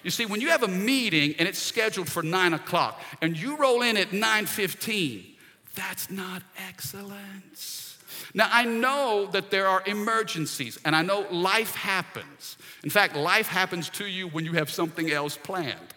You 0.05 0.11
see, 0.11 0.27
when 0.27 0.39
you 0.39 0.49
have 0.49 0.61
a 0.61 0.67
meeting 0.67 1.33
and 1.39 1.47
it's 1.47 1.57
scheduled 1.57 2.07
for 2.07 2.21
nine 2.21 2.53
o'clock 2.53 3.01
and 3.23 3.35
you 3.35 3.57
roll 3.57 3.81
in 3.81 3.97
at 3.97 4.11
9:15, 4.11 5.35
that's 5.73 6.11
not 6.11 6.43
excellence. 6.69 7.97
Now, 8.35 8.47
I 8.51 8.65
know 8.65 9.25
that 9.31 9.49
there 9.49 9.67
are 9.67 9.81
emergencies 9.87 10.77
and 10.85 10.95
I 10.95 11.01
know 11.01 11.21
life 11.31 11.73
happens. 11.73 12.55
In 12.83 12.91
fact, 12.91 13.15
life 13.15 13.47
happens 13.47 13.89
to 13.91 14.05
you 14.05 14.27
when 14.27 14.45
you 14.45 14.53
have 14.53 14.69
something 14.69 15.09
else 15.09 15.37
planned. 15.37 15.95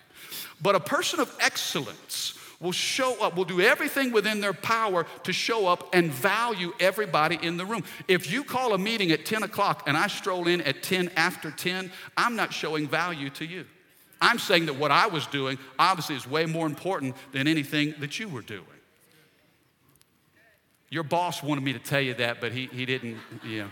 But 0.62 0.74
a 0.74 0.80
person 0.80 1.20
of 1.20 1.30
excellence 1.38 2.32
will 2.60 2.72
show 2.72 3.22
up, 3.22 3.36
will 3.36 3.44
do 3.44 3.60
everything 3.60 4.10
within 4.10 4.40
their 4.40 4.54
power 4.54 5.04
to 5.24 5.34
show 5.34 5.66
up 5.66 5.94
and 5.94 6.10
value 6.10 6.72
everybody 6.80 7.38
in 7.42 7.58
the 7.58 7.66
room. 7.66 7.84
If 8.08 8.32
you 8.32 8.42
call 8.42 8.72
a 8.72 8.78
meeting 8.78 9.10
at 9.10 9.26
10 9.26 9.42
o'clock 9.42 9.82
and 9.86 9.98
I 9.98 10.06
stroll 10.06 10.48
in 10.48 10.62
at 10.62 10.82
10 10.82 11.10
after 11.14 11.50
10, 11.50 11.92
I'm 12.16 12.36
not 12.36 12.54
showing 12.54 12.88
value 12.88 13.28
to 13.30 13.44
you. 13.44 13.66
I'm 14.20 14.38
saying 14.38 14.66
that 14.66 14.76
what 14.76 14.90
I 14.90 15.06
was 15.06 15.26
doing 15.26 15.58
obviously 15.78 16.16
is 16.16 16.26
way 16.26 16.46
more 16.46 16.66
important 16.66 17.16
than 17.32 17.46
anything 17.46 17.94
that 18.00 18.18
you 18.18 18.28
were 18.28 18.42
doing. 18.42 18.64
Your 20.90 21.02
boss 21.02 21.42
wanted 21.42 21.62
me 21.62 21.72
to 21.74 21.78
tell 21.78 22.00
you 22.00 22.14
that, 22.14 22.40
but 22.40 22.52
he, 22.52 22.66
he 22.66 22.86
didn't, 22.86 23.18
you 23.44 23.62
know, 23.62 23.68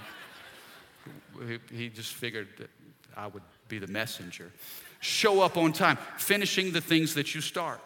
he, 1.48 1.76
he 1.76 1.88
just 1.88 2.12
figured 2.12 2.48
that 2.58 2.70
I 3.16 3.26
would 3.26 3.42
be 3.68 3.78
the 3.78 3.86
messenger. 3.86 4.52
Show 5.00 5.40
up 5.40 5.56
on 5.56 5.72
time, 5.72 5.98
finishing 6.18 6.72
the 6.72 6.80
things 6.80 7.14
that 7.14 7.34
you 7.34 7.40
start. 7.40 7.80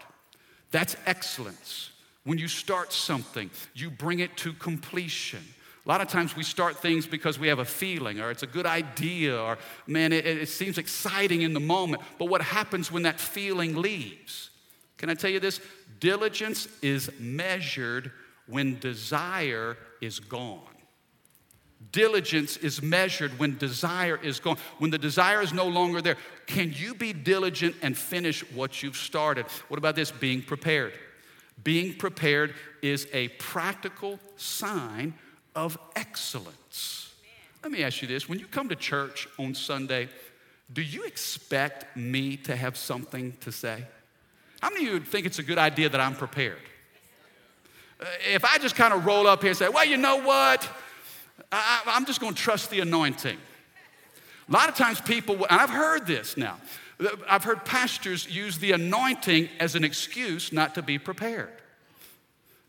That's 0.71 0.97
excellence. 1.07 1.91
When 2.25 2.39
you 2.39 2.49
start 2.49 2.93
something, 2.93 3.51
you 3.75 3.91
bring 3.91 4.19
it 4.19 4.37
to 4.39 4.53
completion. 4.53 5.43
A 5.85 5.89
lot 5.89 6.01
of 6.01 6.09
times 6.09 6.37
we 6.37 6.43
start 6.43 6.77
things 6.77 7.07
because 7.07 7.39
we 7.39 7.49
have 7.49 7.59
a 7.59 7.65
feeling 7.65 8.21
or 8.21 8.31
it's 8.31 8.43
a 8.43 8.47
good 8.47 8.67
idea 8.67 9.41
or, 9.41 9.57
man, 9.87 10.13
it, 10.13 10.27
it, 10.27 10.49
seems 10.49 10.77
exciting 10.77 11.43
in 11.43 11.55
the 11.55 11.61
moment. 11.61 12.03
But 12.19 12.27
what 12.27 12.43
happens 12.43 12.93
when 12.93 13.05
that 13.05 13.19
feeling 13.19 13.75
leaves? 13.77 14.51
Can 14.99 15.09
I 15.09 15.15
tell 15.15 15.31
you 15.31 15.41
this? 15.41 15.61
Diligence 15.99 16.69
is 16.83 17.11
measured 17.19 18.13
when 18.47 18.79
desire 18.79 19.79
is 20.03 20.21
gone. 20.21 20.61
Diligence 21.93 22.59
is 22.59 22.83
measured 22.83 23.39
when 23.39 23.57
desire 23.57 24.19
is 24.23 24.39
gone. 24.39 24.59
When 24.79 24.91
the 24.91 24.99
desire 24.99 25.41
is 25.41 25.55
no 25.55 25.67
longer 25.67 26.03
there, 26.03 26.19
can 26.47 26.75
you 26.77 26.95
be 26.95 27.15
diligent 27.15 27.75
and 27.81 27.97
finish 27.97 28.43
what 28.53 28.83
you've 28.83 28.97
started? 28.97 29.47
What 29.69 29.79
about 29.79 29.97
this? 29.97 30.11
Being 30.11 30.43
prepared. 30.43 30.93
Being 31.65 31.95
prepared 31.95 32.55
is 32.83 33.07
a 33.13 33.29
practical 33.29 34.21
sign 34.37 35.15
of 35.55 35.79
excellence. 35.97 37.13
Let 37.63 37.73
me 37.73 37.83
ask 37.83 38.01
you 38.03 38.09
this 38.09 38.29
when 38.29 38.39
you 38.39 38.47
come 38.47 38.69
to 38.69 38.77
church 38.77 39.29
on 39.39 39.55
Sunday, 39.55 40.09
do 40.73 40.83
you 40.83 41.05
expect 41.05 41.97
me 41.97 42.37
to 42.39 42.57
have 42.57 42.77
something 42.77 43.37
to 43.41 43.53
say? 43.53 43.85
How 44.61 44.71
many 44.71 44.87
of 44.87 44.93
you 44.95 45.01
think 45.01 45.27
it's 45.27 45.39
a 45.39 45.43
good 45.43 45.59
idea 45.59 45.89
that 45.89 46.01
I'm 46.01 46.15
prepared? 46.15 46.59
Uh, 48.01 48.07
if 48.27 48.45
I 48.45 48.59
just 48.59 48.77
kind 48.77 48.95
of 48.95 49.05
roll 49.05 49.27
up 49.27 49.41
here 49.41 49.51
and 49.51 49.59
say, 49.59 49.69
well, 49.69 49.85
you 49.85 49.97
know 49.97 50.17
what? 50.17 50.69
I, 51.51 51.83
am 51.87 52.07
just 52.07 52.21
going 52.21 52.35
to 52.35 52.41
trust 52.41 52.71
the 52.71 52.81
anointing. 52.81 53.39
A 54.49 54.53
lot 54.53 54.69
of 54.69 54.75
times 54.75 55.01
people, 55.01 55.35
and 55.35 55.61
I've 55.61 55.71
heard 55.71 56.07
this 56.07 56.37
now, 56.37 56.59
I've 57.29 57.45
heard 57.45 57.65
pastors 57.65 58.29
use 58.29 58.59
the 58.59 58.73
anointing 58.73 59.49
as 59.59 59.75
an 59.75 59.85
excuse 59.85 60.53
not 60.53 60.75
to 60.75 60.83
be 60.83 60.99
prepared. 60.99 61.53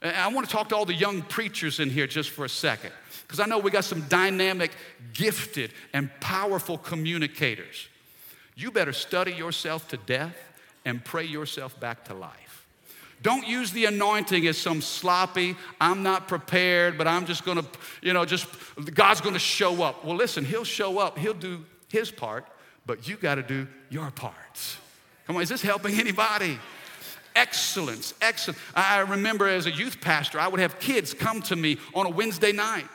I 0.01 0.27
want 0.29 0.47
to 0.47 0.51
talk 0.51 0.69
to 0.69 0.75
all 0.75 0.85
the 0.85 0.93
young 0.93 1.21
preachers 1.21 1.79
in 1.79 1.89
here 1.89 2.07
just 2.07 2.31
for 2.31 2.43
a 2.43 2.49
second, 2.49 2.91
because 3.21 3.39
I 3.39 3.45
know 3.45 3.59
we 3.59 3.69
got 3.69 3.83
some 3.83 4.01
dynamic, 4.09 4.71
gifted, 5.13 5.73
and 5.93 6.09
powerful 6.19 6.77
communicators. 6.77 7.87
You 8.55 8.71
better 8.71 8.93
study 8.93 9.31
yourself 9.31 9.87
to 9.89 9.97
death 9.97 10.35
and 10.85 11.03
pray 11.05 11.25
yourself 11.25 11.79
back 11.79 12.05
to 12.05 12.13
life. 12.13 12.65
Don't 13.21 13.47
use 13.47 13.71
the 13.71 13.85
anointing 13.85 14.47
as 14.47 14.57
some 14.57 14.81
sloppy, 14.81 15.55
I'm 15.79 16.01
not 16.01 16.27
prepared, 16.27 16.97
but 16.97 17.07
I'm 17.07 17.27
just 17.27 17.45
gonna, 17.45 17.63
you 18.01 18.13
know, 18.13 18.25
just 18.25 18.47
God's 18.95 19.21
gonna 19.21 19.37
show 19.37 19.83
up. 19.83 20.03
Well, 20.03 20.15
listen, 20.15 20.43
He'll 20.43 20.63
show 20.63 20.97
up, 20.97 21.19
He'll 21.19 21.35
do 21.35 21.63
His 21.89 22.09
part, 22.09 22.47
but 22.87 23.07
you 23.07 23.17
gotta 23.17 23.43
do 23.43 23.67
your 23.91 24.09
parts. 24.09 24.77
Come 25.27 25.35
on, 25.35 25.43
is 25.43 25.49
this 25.49 25.61
helping 25.61 25.99
anybody? 25.99 26.57
Excellence, 27.35 28.13
excellence. 28.21 28.59
I 28.75 28.99
remember 28.99 29.47
as 29.47 29.65
a 29.65 29.71
youth 29.71 30.01
pastor, 30.01 30.39
I 30.39 30.47
would 30.47 30.59
have 30.59 30.79
kids 30.79 31.13
come 31.13 31.41
to 31.43 31.55
me 31.55 31.77
on 31.93 32.05
a 32.05 32.09
Wednesday 32.09 32.51
night. 32.51 32.87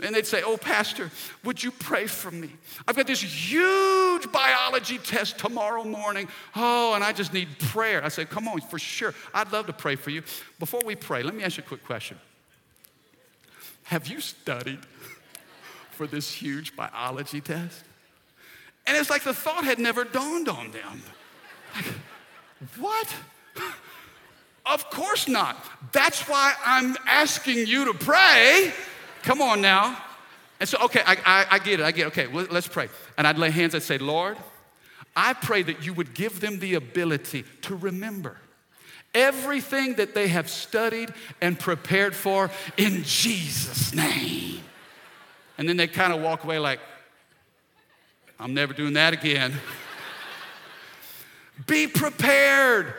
And 0.00 0.14
they'd 0.14 0.26
say, 0.26 0.42
Oh, 0.42 0.58
Pastor, 0.58 1.10
would 1.42 1.62
you 1.62 1.70
pray 1.70 2.06
for 2.06 2.30
me? 2.30 2.50
I've 2.86 2.96
got 2.96 3.06
this 3.06 3.22
huge 3.22 4.30
biology 4.30 4.98
test 4.98 5.38
tomorrow 5.38 5.84
morning. 5.84 6.28
Oh, 6.54 6.92
and 6.94 7.02
I 7.02 7.12
just 7.12 7.32
need 7.32 7.48
prayer. 7.58 8.04
I 8.04 8.08
said, 8.08 8.28
Come 8.28 8.46
on, 8.46 8.60
for 8.60 8.78
sure. 8.78 9.14
I'd 9.32 9.52
love 9.52 9.66
to 9.66 9.72
pray 9.72 9.96
for 9.96 10.10
you. 10.10 10.22
Before 10.58 10.82
we 10.84 10.96
pray, 10.96 11.22
let 11.22 11.34
me 11.34 11.42
ask 11.44 11.56
you 11.56 11.62
a 11.64 11.66
quick 11.66 11.84
question 11.84 12.18
Have 13.84 14.06
you 14.06 14.20
studied 14.20 14.80
for 15.92 16.06
this 16.06 16.30
huge 16.30 16.76
biology 16.76 17.40
test? 17.40 17.82
And 18.86 18.96
it's 18.96 19.10
like 19.10 19.24
the 19.24 19.34
thought 19.34 19.64
had 19.64 19.78
never 19.78 20.04
dawned 20.04 20.48
on 20.48 20.70
them. 20.72 21.02
Like, 21.74 21.86
what? 22.78 23.14
Of 24.66 24.90
course 24.90 25.28
not. 25.28 25.64
That's 25.92 26.22
why 26.22 26.52
I'm 26.64 26.96
asking 27.06 27.68
you 27.68 27.84
to 27.84 27.94
pray. 27.94 28.72
Come 29.22 29.40
on 29.40 29.60
now. 29.60 29.96
And 30.58 30.68
so, 30.68 30.78
okay, 30.86 31.02
I, 31.06 31.16
I, 31.24 31.46
I 31.52 31.58
get 31.60 31.78
it, 31.78 31.84
I 31.84 31.92
get 31.92 32.06
it. 32.06 32.08
Okay, 32.08 32.26
well, 32.26 32.48
let's 32.50 32.66
pray. 32.66 32.88
And 33.16 33.28
I'd 33.28 33.38
lay 33.38 33.50
hands, 33.50 33.76
I'd 33.76 33.84
say, 33.84 33.98
Lord, 33.98 34.36
I 35.14 35.34
pray 35.34 35.62
that 35.62 35.86
you 35.86 35.94
would 35.94 36.14
give 36.14 36.40
them 36.40 36.58
the 36.58 36.74
ability 36.74 37.44
to 37.62 37.76
remember 37.76 38.38
everything 39.14 39.94
that 39.94 40.14
they 40.14 40.28
have 40.28 40.48
studied 40.48 41.12
and 41.40 41.58
prepared 41.58 42.14
for 42.14 42.50
in 42.76 43.02
Jesus' 43.02 43.94
name. 43.94 44.60
And 45.58 45.68
then 45.68 45.78
they 45.78 45.86
kind 45.86 46.12
of 46.12 46.20
walk 46.20 46.44
away 46.44 46.58
like, 46.58 46.80
I'm 48.38 48.52
never 48.52 48.74
doing 48.74 48.92
that 48.92 49.14
again. 49.14 49.54
Be 51.66 51.86
prepared. 51.86 52.92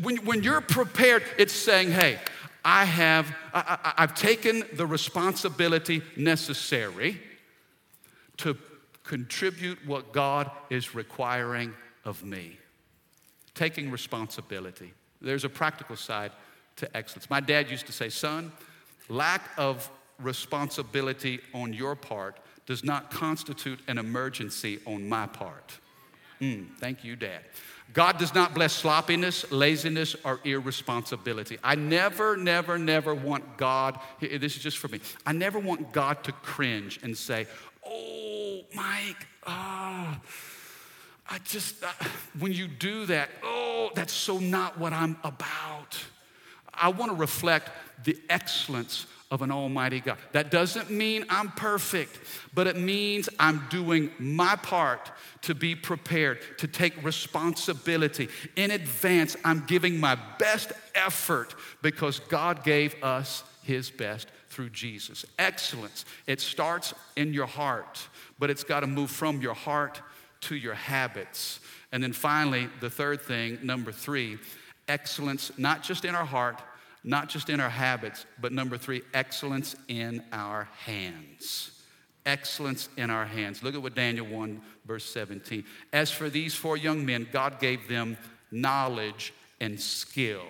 When, 0.00 0.16
when 0.18 0.42
you're 0.42 0.60
prepared, 0.60 1.22
it's 1.38 1.52
saying, 1.52 1.90
hey, 1.90 2.18
I 2.64 2.84
have, 2.84 3.34
I, 3.52 3.94
have 3.98 4.14
taken 4.14 4.64
the 4.74 4.86
responsibility 4.86 6.02
necessary 6.16 7.20
to 8.38 8.56
contribute 9.04 9.78
what 9.86 10.12
God 10.12 10.50
is 10.70 10.94
requiring 10.94 11.74
of 12.04 12.24
me. 12.24 12.58
Taking 13.54 13.90
responsibility. 13.90 14.92
There's 15.20 15.44
a 15.44 15.48
practical 15.48 15.96
side 15.96 16.32
to 16.76 16.96
excellence. 16.96 17.28
My 17.28 17.40
dad 17.40 17.70
used 17.70 17.86
to 17.86 17.92
say, 17.92 18.08
son, 18.08 18.52
lack 19.08 19.42
of 19.58 19.90
responsibility 20.18 21.40
on 21.54 21.72
your 21.72 21.94
part 21.94 22.38
does 22.66 22.84
not 22.84 23.10
constitute 23.10 23.80
an 23.88 23.98
emergency 23.98 24.80
on 24.86 25.08
my 25.08 25.26
part. 25.26 25.78
Mm, 26.40 26.68
thank 26.78 27.04
you, 27.04 27.16
Dad. 27.16 27.40
God 27.92 28.18
does 28.18 28.34
not 28.34 28.54
bless 28.54 28.72
sloppiness, 28.72 29.50
laziness, 29.50 30.14
or 30.24 30.40
irresponsibility. 30.44 31.58
I 31.62 31.74
never, 31.74 32.36
never, 32.36 32.78
never 32.78 33.14
want 33.14 33.56
God, 33.56 33.98
this 34.20 34.56
is 34.56 34.62
just 34.62 34.78
for 34.78 34.88
me, 34.88 35.00
I 35.26 35.32
never 35.32 35.58
want 35.58 35.92
God 35.92 36.22
to 36.24 36.32
cringe 36.32 37.00
and 37.02 37.16
say, 37.16 37.46
Oh, 37.84 38.60
Mike, 38.74 39.26
oh, 39.46 40.16
I 41.32 41.38
just, 41.44 41.82
uh, 41.82 41.88
when 42.38 42.52
you 42.52 42.68
do 42.68 43.06
that, 43.06 43.30
oh, 43.42 43.90
that's 43.94 44.12
so 44.12 44.38
not 44.38 44.78
what 44.78 44.92
I'm 44.92 45.16
about. 45.24 45.98
I 46.72 46.88
want 46.88 47.10
to 47.10 47.16
reflect 47.16 47.70
the 48.04 48.16
excellence 48.28 49.06
of 49.30 49.42
an 49.42 49.50
almighty 49.50 50.00
God. 50.00 50.18
That 50.32 50.50
doesn't 50.50 50.90
mean 50.90 51.24
I'm 51.28 51.50
perfect, 51.52 52.18
but 52.52 52.66
it 52.66 52.76
means 52.76 53.28
I'm 53.38 53.64
doing 53.70 54.10
my 54.18 54.56
part 54.56 55.10
to 55.42 55.54
be 55.54 55.74
prepared, 55.74 56.40
to 56.58 56.66
take 56.66 57.02
responsibility. 57.04 58.28
In 58.56 58.72
advance, 58.72 59.36
I'm 59.44 59.64
giving 59.66 60.00
my 60.00 60.16
best 60.38 60.72
effort 60.94 61.54
because 61.80 62.18
God 62.18 62.64
gave 62.64 63.02
us 63.02 63.44
his 63.62 63.88
best 63.88 64.28
through 64.48 64.70
Jesus. 64.70 65.24
Excellence, 65.38 66.04
it 66.26 66.40
starts 66.40 66.92
in 67.16 67.32
your 67.32 67.46
heart, 67.46 68.00
but 68.38 68.50
it's 68.50 68.64
got 68.64 68.80
to 68.80 68.86
move 68.86 69.10
from 69.10 69.40
your 69.40 69.54
heart 69.54 70.02
to 70.40 70.56
your 70.56 70.74
habits. 70.74 71.60
And 71.92 72.02
then 72.02 72.12
finally, 72.12 72.68
the 72.80 72.90
third 72.90 73.20
thing, 73.20 73.58
number 73.62 73.92
three, 73.92 74.38
excellence, 74.88 75.52
not 75.56 75.82
just 75.82 76.04
in 76.04 76.14
our 76.14 76.24
heart, 76.24 76.60
not 77.04 77.28
just 77.28 77.48
in 77.48 77.60
our 77.60 77.70
habits, 77.70 78.26
but 78.40 78.52
number 78.52 78.76
three, 78.76 79.02
excellence 79.14 79.74
in 79.88 80.22
our 80.32 80.68
hands. 80.84 81.72
Excellence 82.26 82.88
in 82.96 83.10
our 83.10 83.24
hands. 83.24 83.62
Look 83.62 83.74
at 83.74 83.82
what 83.82 83.94
Daniel 83.94 84.26
1, 84.26 84.60
verse 84.84 85.04
17. 85.06 85.64
As 85.92 86.10
for 86.10 86.28
these 86.28 86.54
four 86.54 86.76
young 86.76 87.04
men, 87.06 87.26
God 87.32 87.58
gave 87.58 87.88
them 87.88 88.18
knowledge 88.50 89.32
and 89.60 89.80
skill. 89.80 90.46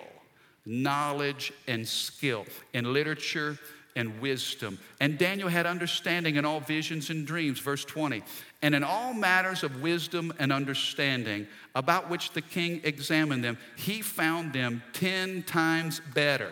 Knowledge 0.65 1.53
and 1.67 1.87
skill 1.87 2.45
in 2.73 2.91
literature 2.91 3.57
and 3.95 4.19
wisdom. 4.21 4.79
And 4.99 5.17
Daniel 5.17 5.49
had 5.49 5.65
understanding 5.65 6.35
in 6.35 6.45
all 6.45 6.59
visions 6.59 7.09
and 7.09 7.25
dreams, 7.25 7.59
verse 7.59 7.85
20. 7.85 8.23
And 8.61 8.75
in 8.75 8.83
all 8.83 9.13
matters 9.13 9.63
of 9.63 9.81
wisdom 9.81 10.33
and 10.39 10.51
understanding, 10.51 11.47
about 11.75 12.09
which 12.09 12.31
the 12.31 12.41
king 12.41 12.81
examined 12.83 13.43
them, 13.43 13.57
he 13.75 14.01
found 14.01 14.53
them 14.53 14.81
10 14.93 15.43
times 15.43 16.01
better. 16.13 16.51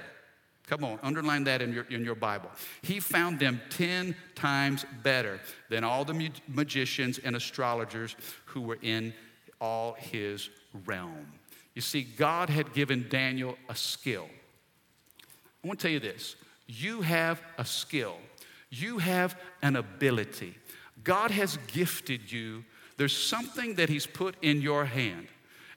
Come 0.68 0.84
on, 0.84 1.00
underline 1.02 1.46
that 1.46 1.64
in 1.64 1.74
your, 1.74 1.86
in 1.90 2.06
your 2.06 2.16
Bible. 2.16 2.52
He 2.84 3.00
found 3.00 3.40
them 3.40 3.60
10 3.72 4.16
times 4.36 4.86
better 5.02 5.40
than 5.70 5.84
all 5.84 6.06
the 6.06 6.32
magicians 6.48 7.18
and 7.18 7.36
astrologers 7.36 8.16
who 8.46 8.62
were 8.62 8.78
in 8.82 9.14
all 9.60 9.94
his 9.94 10.50
realm. 10.86 11.26
You 11.74 11.82
see, 11.82 12.04
God 12.04 12.50
had 12.50 12.74
given 12.74 13.08
Daniel 13.10 13.58
a 13.68 13.76
skill. 13.76 14.28
I 15.64 15.68
want 15.68 15.80
to 15.80 15.84
tell 15.84 15.92
you 15.92 16.00
this 16.00 16.36
you 16.70 17.02
have 17.02 17.42
a 17.58 17.66
skill, 17.66 18.18
you 18.70 19.00
have 19.00 19.36
an 19.64 19.76
ability. 19.76 20.54
God 21.04 21.32
has 21.32 21.58
gifted 21.68 22.32
you. 22.32 22.64
There's 22.98 23.18
something 23.18 23.76
that 23.76 23.90
He's 23.90 24.06
put 24.06 24.36
in 24.44 24.62
your 24.62 24.86
hand. 24.86 25.28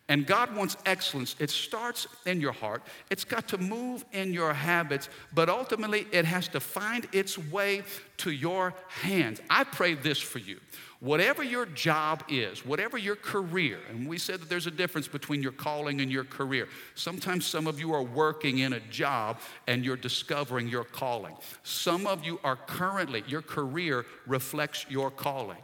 And 0.09 0.27
God 0.27 0.55
wants 0.55 0.77
excellence. 0.85 1.37
It 1.38 1.51
starts 1.51 2.07
in 2.27 2.41
your 2.41 2.53
heart, 2.53 2.83
it's 3.11 3.25
got 3.25 3.49
to 3.49 3.59
move 3.59 4.05
in 4.12 4.33
your 4.33 4.53
habits, 4.53 5.09
but 5.33 5.49
ultimately 5.49 6.07
it 6.12 6.25
has 6.25 6.49
to 6.49 6.61
find 6.61 7.07
its 7.12 7.38
way 7.38 7.83
to 8.19 8.31
your 8.31 8.75
hands. 8.88 9.41
I 9.49 9.65
pray 9.65 9.95
this 9.95 10.21
for 10.21 10.38
you. 10.38 10.59
Whatever 11.01 11.43
your 11.43 11.67
job 11.67 12.23
is, 12.29 12.65
whatever 12.65 12.97
your 12.97 13.17
career, 13.17 13.81
and 13.91 14.09
we 14.09 14.19
said 14.19 14.41
that 14.41 14.49
there's 14.49 14.69
a 14.69 14.71
difference 14.71 15.09
between 15.09 15.43
your 15.43 15.51
calling 15.51 16.01
and 16.01 16.12
your 16.12 16.23
career. 16.23 16.69
Sometimes 16.95 17.45
some 17.45 17.67
of 17.67 17.81
you 17.81 17.93
are 17.93 18.05
working 18.05 18.59
in 18.59 18.75
a 18.75 18.81
job 18.81 19.41
and 19.67 19.85
you're 19.85 19.97
discovering 19.97 20.69
your 20.69 20.85
calling. 20.85 21.35
Some 21.65 22.07
of 22.07 22.25
you 22.25 22.38
are 22.45 22.55
currently, 22.55 23.25
your 23.27 23.43
career 23.43 24.07
reflects 24.29 24.87
your 24.88 25.11
calling. 25.11 25.59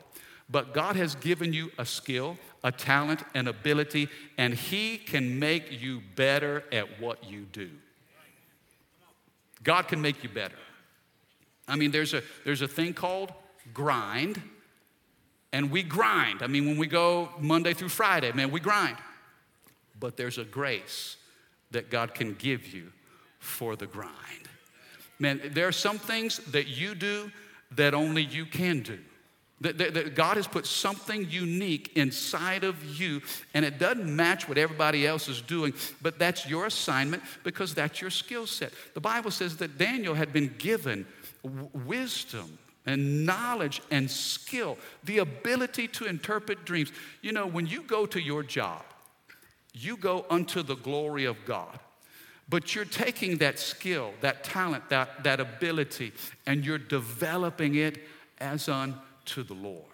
But 0.51 0.75
God 0.75 0.97
has 0.97 1.15
given 1.15 1.53
you 1.53 1.71
a 1.79 1.85
skill, 1.85 2.37
a 2.65 2.73
talent, 2.73 3.23
an 3.35 3.49
ability, 3.49 4.09
and 4.37 4.55
He 4.55 4.99
can 4.99 5.39
make 5.39 5.81
you 5.81 6.03
better 6.17 6.65
at 6.73 7.01
what 7.01 7.25
you 7.25 7.47
do. 7.53 7.71
God 9.63 9.89
can 9.89 10.01
make 10.01 10.23
you 10.23 10.29
better. 10.29 10.57
I 11.67 11.77
mean, 11.77 11.91
there's 11.91 12.15
a, 12.15 12.23
there's 12.45 12.63
a 12.63 12.69
thing 12.69 12.95
called 12.95 13.33
grind 13.75 14.41
and 15.53 15.71
we 15.71 15.83
grind. 15.83 16.43
I 16.43 16.47
mean, 16.47 16.67
when 16.67 16.77
we 16.77 16.87
go 16.87 17.31
Monday 17.39 17.73
through 17.73 17.89
Friday, 17.89 18.33
man, 18.33 18.51
we 18.51 18.61
grind. 18.61 18.97
But 19.99 20.17
there's 20.17 20.39
a 20.39 20.45
grace 20.45 21.17
that 21.71 21.91
God 21.91 22.15
can 22.15 22.35
give 22.35 22.73
you 22.73 22.93
for 23.39 23.77
the 23.77 23.87
grind. 23.87 24.13
Man, 25.19 25.41
there 25.53 25.67
are 25.67 25.73
some 25.73 25.99
things 25.99 26.39
that 26.53 26.69
you 26.69 26.95
do 26.95 27.31
that 27.73 27.95
only 27.95 28.23
you 28.23 28.47
can 28.47 28.81
do. 28.81 28.99
That, 29.61 29.77
that, 29.79 29.95
that, 29.95 30.15
God 30.15 30.37
has 30.37 30.47
put 30.47 30.67
something 30.67 31.29
unique 31.29 31.97
inside 31.97 32.63
of 32.63 32.85
you, 32.85 33.23
and 33.55 33.65
it 33.65 33.79
doesn't 33.79 34.15
match 34.15 34.49
what 34.49 34.57
everybody 34.57 35.05
else 35.05 35.29
is 35.29 35.41
doing, 35.41 35.75
but 36.01 36.17
that's 36.17 36.49
your 36.49 36.67
assignment 36.67 37.25
because 37.43 37.75
that's 37.75 38.01
your 38.01 38.11
skill 38.11 38.47
set. 38.47 38.73
The 38.95 39.01
Bible 39.01 39.33
says 39.33 39.57
that 39.57 39.77
Daniel 39.77 40.15
had 40.15 40.33
been 40.33 40.55
given 40.59 41.07
w- 41.43 41.69
wisdom 41.87 42.59
and 42.87 43.27
knowledge 43.27 43.83
and 43.91 44.09
skill, 44.09 44.79
the 45.05 45.19
ability 45.19 45.89
to 45.89 46.07
interpret 46.07 46.65
dreams. 46.65 46.93
You 47.21 47.33
know, 47.33 47.47
when 47.47 47.67
you 47.67 47.83
go 47.83 48.07
to 48.07 48.21
your 48.21 48.45
job, 48.45 48.85
you 49.75 49.97
go 49.97 50.25
unto 50.31 50.63
the 50.63 50.77
glory 50.77 51.25
of 51.25 51.37
God. 51.45 51.79
But 52.49 52.75
you're 52.75 52.87
taking 52.87 53.39
that 53.39 53.59
skill, 53.59 54.15
that 54.23 54.43
talent, 54.43 54.89
that, 54.89 55.23
that 55.25 55.39
ability, 55.39 56.13
and 56.47 56.65
you're 56.65 56.79
developing 56.79 57.75
it 57.75 57.99
as 58.39 58.69
unto 59.29 59.43
the 59.43 59.55
Lord. 59.55 59.85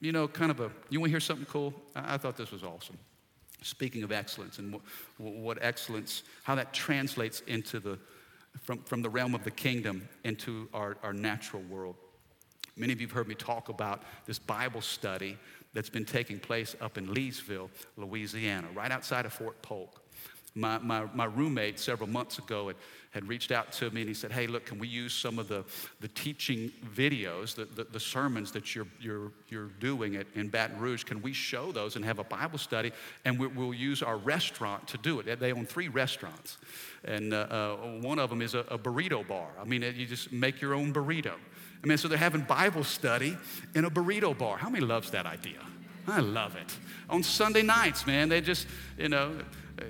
You 0.00 0.12
know, 0.12 0.28
kind 0.28 0.50
of 0.50 0.60
a, 0.60 0.70
you 0.88 1.00
want 1.00 1.08
to 1.08 1.12
hear 1.12 1.20
something 1.20 1.46
cool? 1.46 1.74
I, 1.96 2.14
I 2.14 2.18
thought 2.18 2.36
this 2.36 2.52
was 2.52 2.62
awesome. 2.62 2.98
Speaking 3.62 4.02
of 4.02 4.12
excellence 4.12 4.58
and 4.58 4.72
what, 4.72 4.82
what 5.18 5.58
excellence, 5.60 6.22
how 6.44 6.54
that 6.54 6.72
translates 6.72 7.40
into 7.46 7.80
the, 7.80 7.98
from, 8.62 8.78
from 8.80 9.02
the 9.02 9.08
realm 9.08 9.34
of 9.34 9.42
the 9.42 9.50
kingdom 9.50 10.08
into 10.22 10.68
our, 10.72 10.96
our 11.02 11.12
natural 11.12 11.62
world. 11.62 11.96
Many 12.76 12.92
of 12.92 13.00
you 13.00 13.06
have 13.06 13.14
heard 13.14 13.28
me 13.28 13.34
talk 13.34 13.68
about 13.68 14.02
this 14.26 14.38
Bible 14.38 14.80
study 14.80 15.36
that's 15.72 15.90
been 15.90 16.04
taking 16.04 16.38
place 16.38 16.76
up 16.80 16.98
in 16.98 17.08
Leesville, 17.08 17.68
Louisiana, 17.96 18.68
right 18.74 18.92
outside 18.92 19.26
of 19.26 19.32
Fort 19.32 19.60
Polk. 19.62 20.00
My, 20.56 20.78
my, 20.78 21.06
my 21.14 21.24
roommate 21.24 21.80
several 21.80 22.08
months 22.08 22.38
ago 22.38 22.68
had, 22.68 22.76
had 23.10 23.28
reached 23.28 23.50
out 23.50 23.72
to 23.72 23.90
me 23.90 24.02
and 24.02 24.08
he 24.08 24.14
said, 24.14 24.30
Hey, 24.30 24.46
look, 24.46 24.66
can 24.66 24.78
we 24.78 24.86
use 24.86 25.12
some 25.12 25.40
of 25.40 25.48
the, 25.48 25.64
the 26.00 26.06
teaching 26.08 26.70
videos, 26.94 27.56
the, 27.56 27.64
the, 27.64 27.84
the 27.84 27.98
sermons 27.98 28.52
that 28.52 28.74
you're, 28.74 28.86
you're, 29.00 29.32
you're 29.48 29.70
doing 29.80 30.14
at, 30.14 30.26
in 30.36 30.48
Baton 30.48 30.78
Rouge? 30.78 31.02
Can 31.02 31.20
we 31.22 31.32
show 31.32 31.72
those 31.72 31.96
and 31.96 32.04
have 32.04 32.20
a 32.20 32.24
Bible 32.24 32.58
study? 32.58 32.92
And 33.24 33.38
we, 33.38 33.48
will 33.48 33.74
use 33.74 34.00
our 34.00 34.16
restaurant 34.16 34.86
to 34.88 34.98
do 34.98 35.18
it. 35.18 35.40
They 35.40 35.52
own 35.52 35.66
three 35.66 35.88
restaurants. 35.88 36.58
And 37.04 37.34
uh, 37.34 37.46
uh, 37.50 37.76
one 38.00 38.20
of 38.20 38.30
them 38.30 38.40
is 38.40 38.54
a, 38.54 38.60
a 38.60 38.78
burrito 38.78 39.26
bar. 39.26 39.48
I 39.60 39.64
mean, 39.64 39.82
you 39.82 40.06
just 40.06 40.32
make 40.32 40.60
your 40.60 40.74
own 40.74 40.92
burrito. 40.92 41.34
I 41.82 41.86
mean, 41.86 41.98
so 41.98 42.08
they're 42.08 42.16
having 42.16 42.42
Bible 42.42 42.84
study 42.84 43.36
in 43.74 43.84
a 43.84 43.90
burrito 43.90 44.36
bar. 44.36 44.56
How 44.56 44.70
many 44.70 44.84
loves 44.84 45.10
that 45.10 45.26
idea? 45.26 45.58
I 46.06 46.20
love 46.20 46.56
it. 46.56 46.76
On 47.10 47.22
Sunday 47.22 47.62
nights, 47.62 48.06
man, 48.06 48.28
they 48.28 48.40
just, 48.40 48.66
you 48.98 49.08
know, 49.08 49.32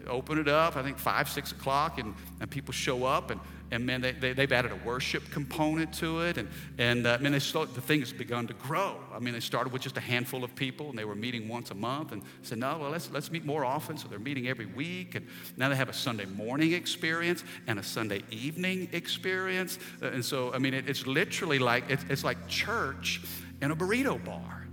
open 0.07 0.39
it 0.39 0.49
up, 0.49 0.77
I 0.77 0.83
think 0.83 0.99
five, 0.99 1.29
six 1.29 1.53
o'clock, 1.53 1.99
and, 1.99 2.15
and 2.41 2.51
people 2.51 2.73
show 2.73 3.05
up, 3.05 3.31
and, 3.31 3.41
and 3.71 3.85
man, 3.85 4.01
they, 4.01 4.13
they, 4.13 4.35
have 4.35 4.53
added 4.53 4.73
a 4.73 4.87
worship 4.87 5.31
component 5.31 5.93
to 5.95 6.23
it, 6.23 6.39
and, 6.39 6.49
and 6.79 7.07
uh, 7.07 7.19
man, 7.21 7.33
they 7.33 7.39
start, 7.39 7.75
the 7.75 7.81
thing 7.81 8.01
has 8.01 8.13
begun 8.13 8.47
to 8.47 8.55
grow. 8.55 8.97
I 9.13 9.19
mean, 9.19 9.35
they 9.35 9.41
started 9.41 9.73
with 9.73 9.83
just 9.83 9.97
a 9.97 10.01
handful 10.01 10.45
of 10.45 10.55
people, 10.55 10.91
and 10.91 10.99
they 10.99 11.05
were 11.05 11.15
meeting 11.15 11.49
once 11.49 11.71
a 11.71 11.75
month, 11.75 12.13
and 12.13 12.23
said, 12.43 12.59
no, 12.59 12.79
well, 12.79 12.91
let's, 12.91 13.11
let's 13.11 13.31
meet 13.31 13.45
more 13.45 13.65
often, 13.65 13.97
so 13.97 14.09
they're 14.09 14.19
meeting 14.19 14.49
every 14.49 14.67
week, 14.67 15.15
and 15.15 15.27
now 15.57 15.69
they 15.69 15.77
have 15.77 15.89
a 15.89 15.95
Sunday 15.95 16.27
morning 16.27 16.73
experience 16.73 17.45
and 17.67 17.79
a 17.79 17.83
Sunday 17.83 18.23
evening 18.31 18.89
experience, 18.93 19.79
uh, 20.03 20.09
and 20.09 20.25
so, 20.25 20.53
I 20.53 20.59
mean, 20.59 20.75
it, 20.75 20.89
it's 20.89 21.07
literally 21.07 21.59
like, 21.59 21.85
it's, 21.91 22.05
it's 22.09 22.25
like 22.25 22.49
church 22.49 23.21
in 23.61 23.71
a 23.71 23.77
burrito 23.77 24.23
bar. 24.25 24.64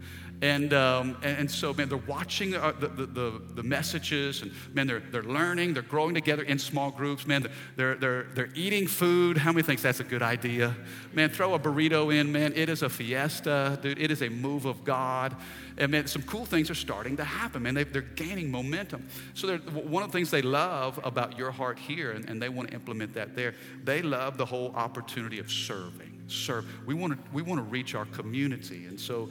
And, 0.42 0.74
um, 0.74 1.18
and, 1.22 1.50
so, 1.52 1.72
man, 1.72 1.88
they're 1.88 2.00
watching 2.00 2.56
uh, 2.56 2.74
the, 2.80 2.88
the, 2.88 3.06
the, 3.06 3.42
the, 3.54 3.64
messages, 3.64 4.42
and 4.42 4.52
man, 4.74 4.88
they're, 4.88 5.00
they're 5.00 5.22
learning, 5.22 5.76
they're 5.76 5.84
growing 5.84 6.16
together 6.16 6.42
in 6.42 6.58
small 6.58 6.90
groups. 6.90 7.28
Man, 7.28 7.48
they're, 7.76 7.94
they're, 7.94 8.24
they're 8.34 8.50
eating 8.56 8.88
food. 8.88 9.38
How 9.38 9.52
many 9.52 9.62
thinks 9.62 9.84
that's 9.84 10.00
a 10.00 10.04
good 10.04 10.24
idea? 10.24 10.76
Man, 11.14 11.30
throw 11.30 11.54
a 11.54 11.60
burrito 11.60 12.12
in, 12.12 12.32
man. 12.32 12.54
It 12.56 12.70
is 12.70 12.82
a 12.82 12.90
fiesta, 12.90 13.78
dude. 13.84 14.00
It 14.00 14.10
is 14.10 14.24
a 14.24 14.30
move 14.30 14.66
of 14.66 14.84
God. 14.84 15.36
And 15.78 15.92
man, 15.92 16.08
some 16.08 16.24
cool 16.24 16.46
things 16.46 16.72
are 16.72 16.76
starting 16.76 17.18
to 17.18 17.24
happen, 17.24 17.62
man. 17.62 17.76
They, 17.76 17.82
are 17.82 18.02
gaining 18.02 18.50
momentum. 18.50 19.08
So, 19.36 19.58
one 19.58 20.02
of 20.02 20.12
the 20.12 20.18
things 20.18 20.32
they 20.32 20.42
love 20.42 21.00
about 21.04 21.38
your 21.38 21.52
heart 21.52 21.78
here, 21.78 22.12
and, 22.12 22.28
and 22.28 22.42
they 22.42 22.50
want 22.50 22.70
to 22.70 22.74
implement 22.74 23.14
that 23.14 23.36
there, 23.36 23.54
they 23.84 24.02
love 24.02 24.38
the 24.38 24.46
whole 24.46 24.74
opportunity 24.76 25.38
of 25.38 25.52
serving. 25.52 26.24
Serve. 26.28 26.66
We 26.88 26.96
want 26.96 27.14
to, 27.14 27.20
we 27.32 27.42
want 27.44 27.60
to 27.60 27.64
reach 27.64 27.94
our 27.94 28.06
community. 28.06 28.86
And 28.86 29.00
so, 29.00 29.30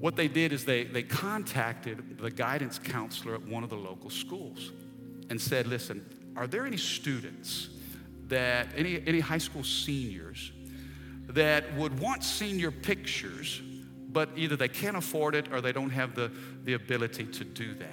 what 0.00 0.16
they 0.16 0.28
did 0.28 0.52
is 0.52 0.64
they, 0.64 0.84
they 0.84 1.02
contacted 1.02 2.18
the 2.18 2.30
guidance 2.30 2.78
counselor 2.78 3.34
at 3.34 3.46
one 3.46 3.62
of 3.64 3.70
the 3.70 3.76
local 3.76 4.10
schools 4.10 4.72
and 5.30 5.40
said, 5.40 5.66
Listen, 5.66 6.04
are 6.36 6.46
there 6.46 6.66
any 6.66 6.76
students 6.76 7.68
that, 8.28 8.68
any, 8.76 9.02
any 9.06 9.20
high 9.20 9.38
school 9.38 9.64
seniors 9.64 10.52
that 11.28 11.74
would 11.76 11.98
want 11.98 12.22
senior 12.22 12.70
pictures, 12.70 13.62
but 14.10 14.28
either 14.36 14.56
they 14.56 14.68
can't 14.68 14.96
afford 14.96 15.34
it 15.34 15.52
or 15.52 15.60
they 15.60 15.72
don't 15.72 15.90
have 15.90 16.14
the, 16.14 16.30
the 16.64 16.74
ability 16.74 17.24
to 17.26 17.44
do 17.44 17.74
that? 17.74 17.88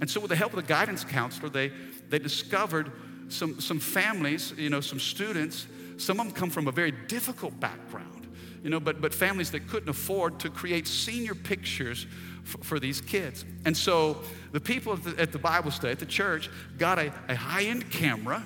And 0.00 0.10
so, 0.10 0.20
with 0.20 0.30
the 0.30 0.36
help 0.36 0.52
of 0.52 0.56
the 0.56 0.66
guidance 0.66 1.04
counselor, 1.04 1.48
they, 1.48 1.70
they 2.08 2.18
discovered 2.18 2.90
some, 3.28 3.60
some 3.60 3.78
families, 3.78 4.52
you 4.56 4.70
know, 4.70 4.80
some 4.80 4.98
students, 4.98 5.66
some 5.96 6.18
of 6.18 6.26
them 6.26 6.34
come 6.34 6.50
from 6.50 6.66
a 6.66 6.72
very 6.72 6.90
difficult 6.90 7.58
background 7.60 8.21
you 8.62 8.70
know, 8.70 8.80
but, 8.80 9.00
but 9.00 9.12
families 9.12 9.50
that 9.50 9.66
couldn't 9.68 9.88
afford 9.88 10.38
to 10.40 10.50
create 10.50 10.86
senior 10.86 11.34
pictures 11.34 12.06
for, 12.44 12.58
for 12.58 12.80
these 12.80 13.00
kids. 13.00 13.44
And 13.64 13.76
so 13.76 14.18
the 14.52 14.60
people 14.60 14.92
at 14.92 15.04
the, 15.04 15.20
at 15.20 15.32
the, 15.32 15.38
Bible 15.38 15.70
study, 15.70 15.92
at 15.92 15.98
the 15.98 16.06
church, 16.06 16.48
got 16.78 16.98
a, 16.98 17.12
a 17.28 17.34
high 17.34 17.64
end 17.64 17.90
camera. 17.90 18.42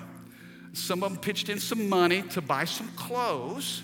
Some 0.73 1.03
of 1.03 1.11
them 1.11 1.21
pitched 1.21 1.49
in 1.49 1.59
some 1.59 1.89
money 1.89 2.21
to 2.23 2.41
buy 2.41 2.65
some 2.65 2.87
clothes, 2.89 3.83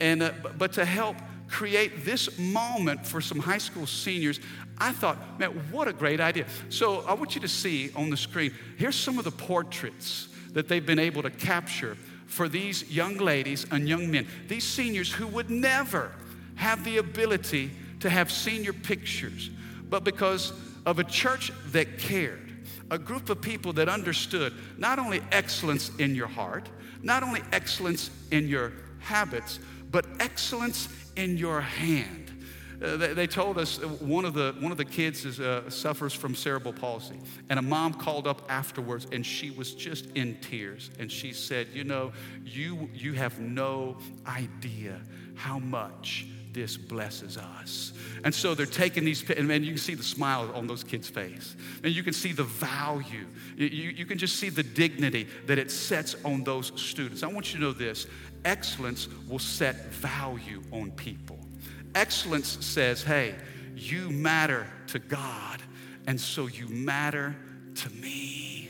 and, 0.00 0.22
uh, 0.22 0.32
but 0.58 0.72
to 0.74 0.84
help 0.84 1.16
create 1.48 2.04
this 2.04 2.38
moment 2.38 3.06
for 3.06 3.20
some 3.20 3.38
high 3.38 3.58
school 3.58 3.86
seniors, 3.86 4.40
I 4.78 4.92
thought, 4.92 5.38
man, 5.38 5.50
what 5.70 5.86
a 5.86 5.92
great 5.92 6.20
idea. 6.20 6.46
So 6.68 7.02
I 7.02 7.14
want 7.14 7.34
you 7.34 7.40
to 7.42 7.48
see 7.48 7.92
on 7.94 8.10
the 8.10 8.16
screen, 8.16 8.52
here's 8.76 8.96
some 8.96 9.18
of 9.18 9.24
the 9.24 9.30
portraits 9.30 10.28
that 10.52 10.68
they've 10.68 10.84
been 10.84 10.98
able 10.98 11.22
to 11.22 11.30
capture 11.30 11.96
for 12.26 12.48
these 12.48 12.90
young 12.90 13.16
ladies 13.16 13.66
and 13.70 13.88
young 13.88 14.10
men, 14.10 14.26
these 14.48 14.64
seniors 14.64 15.12
who 15.12 15.26
would 15.28 15.50
never 15.50 16.12
have 16.56 16.84
the 16.84 16.98
ability 16.98 17.70
to 18.00 18.10
have 18.10 18.30
senior 18.30 18.72
pictures, 18.72 19.50
but 19.88 20.04
because 20.04 20.52
of 20.86 20.98
a 20.98 21.04
church 21.04 21.52
that 21.72 21.98
cared, 21.98 22.40
a 22.90 22.98
group 22.98 23.30
of 23.30 23.40
people 23.40 23.72
that 23.72 23.88
understood 23.88 24.52
not 24.76 24.98
only 24.98 25.22
excellence 25.32 25.90
in 25.98 26.14
your 26.14 26.26
heart, 26.26 26.68
not 27.02 27.22
only 27.22 27.40
excellence 27.52 28.10
in 28.30 28.48
your 28.48 28.72
habits, 28.98 29.58
but 29.90 30.06
excellence 30.20 30.88
in 31.16 31.36
your 31.36 31.60
hand. 31.60 32.23
Uh, 32.82 32.96
they, 32.96 33.14
they, 33.14 33.26
told 33.26 33.58
us 33.58 33.78
uh, 33.78 33.86
one 33.86 34.24
of 34.24 34.34
the, 34.34 34.54
one 34.60 34.72
of 34.72 34.78
the 34.78 34.84
kids 34.84 35.24
is, 35.24 35.40
uh, 35.40 35.68
suffers 35.70 36.12
from 36.12 36.34
cerebral 36.34 36.72
palsy. 36.72 37.20
And 37.48 37.58
a 37.58 37.62
mom 37.62 37.94
called 37.94 38.26
up 38.26 38.42
afterwards 38.48 39.06
and 39.12 39.24
she 39.24 39.50
was 39.50 39.74
just 39.74 40.06
in 40.14 40.36
tears. 40.40 40.90
And 40.98 41.10
she 41.10 41.32
said, 41.32 41.68
You 41.72 41.84
know, 41.84 42.12
you, 42.44 42.88
you 42.92 43.12
have 43.14 43.38
no 43.38 43.96
idea 44.26 45.00
how 45.34 45.58
much 45.58 46.26
this 46.54 46.76
blesses 46.76 47.36
us. 47.36 47.92
And 48.22 48.34
so 48.34 48.54
they're 48.54 48.64
taking 48.64 49.04
these, 49.04 49.28
and 49.28 49.46
man, 49.46 49.64
you 49.64 49.72
can 49.72 49.78
see 49.78 49.94
the 49.94 50.04
smile 50.04 50.50
on 50.54 50.66
those 50.66 50.84
kids' 50.84 51.08
face. 51.08 51.56
And 51.82 51.94
you 51.94 52.02
can 52.02 52.14
see 52.14 52.32
the 52.32 52.44
value. 52.44 53.26
You, 53.56 53.66
you 53.66 54.06
can 54.06 54.16
just 54.16 54.36
see 54.36 54.48
the 54.48 54.62
dignity 54.62 55.28
that 55.46 55.58
it 55.58 55.70
sets 55.70 56.16
on 56.24 56.44
those 56.44 56.72
students. 56.80 57.22
I 57.22 57.26
want 57.26 57.52
you 57.52 57.58
to 57.58 57.66
know 57.66 57.72
this 57.72 58.06
excellence 58.44 59.08
will 59.28 59.38
set 59.38 59.92
value 59.92 60.62
on 60.70 60.92
people. 60.92 61.38
Excellence 61.94 62.64
says, 62.64 63.02
hey, 63.02 63.34
you 63.76 64.10
matter 64.10 64.66
to 64.88 64.98
God, 64.98 65.62
and 66.06 66.20
so 66.20 66.46
you 66.46 66.68
matter 66.68 67.36
to 67.76 67.90
me. 67.90 68.68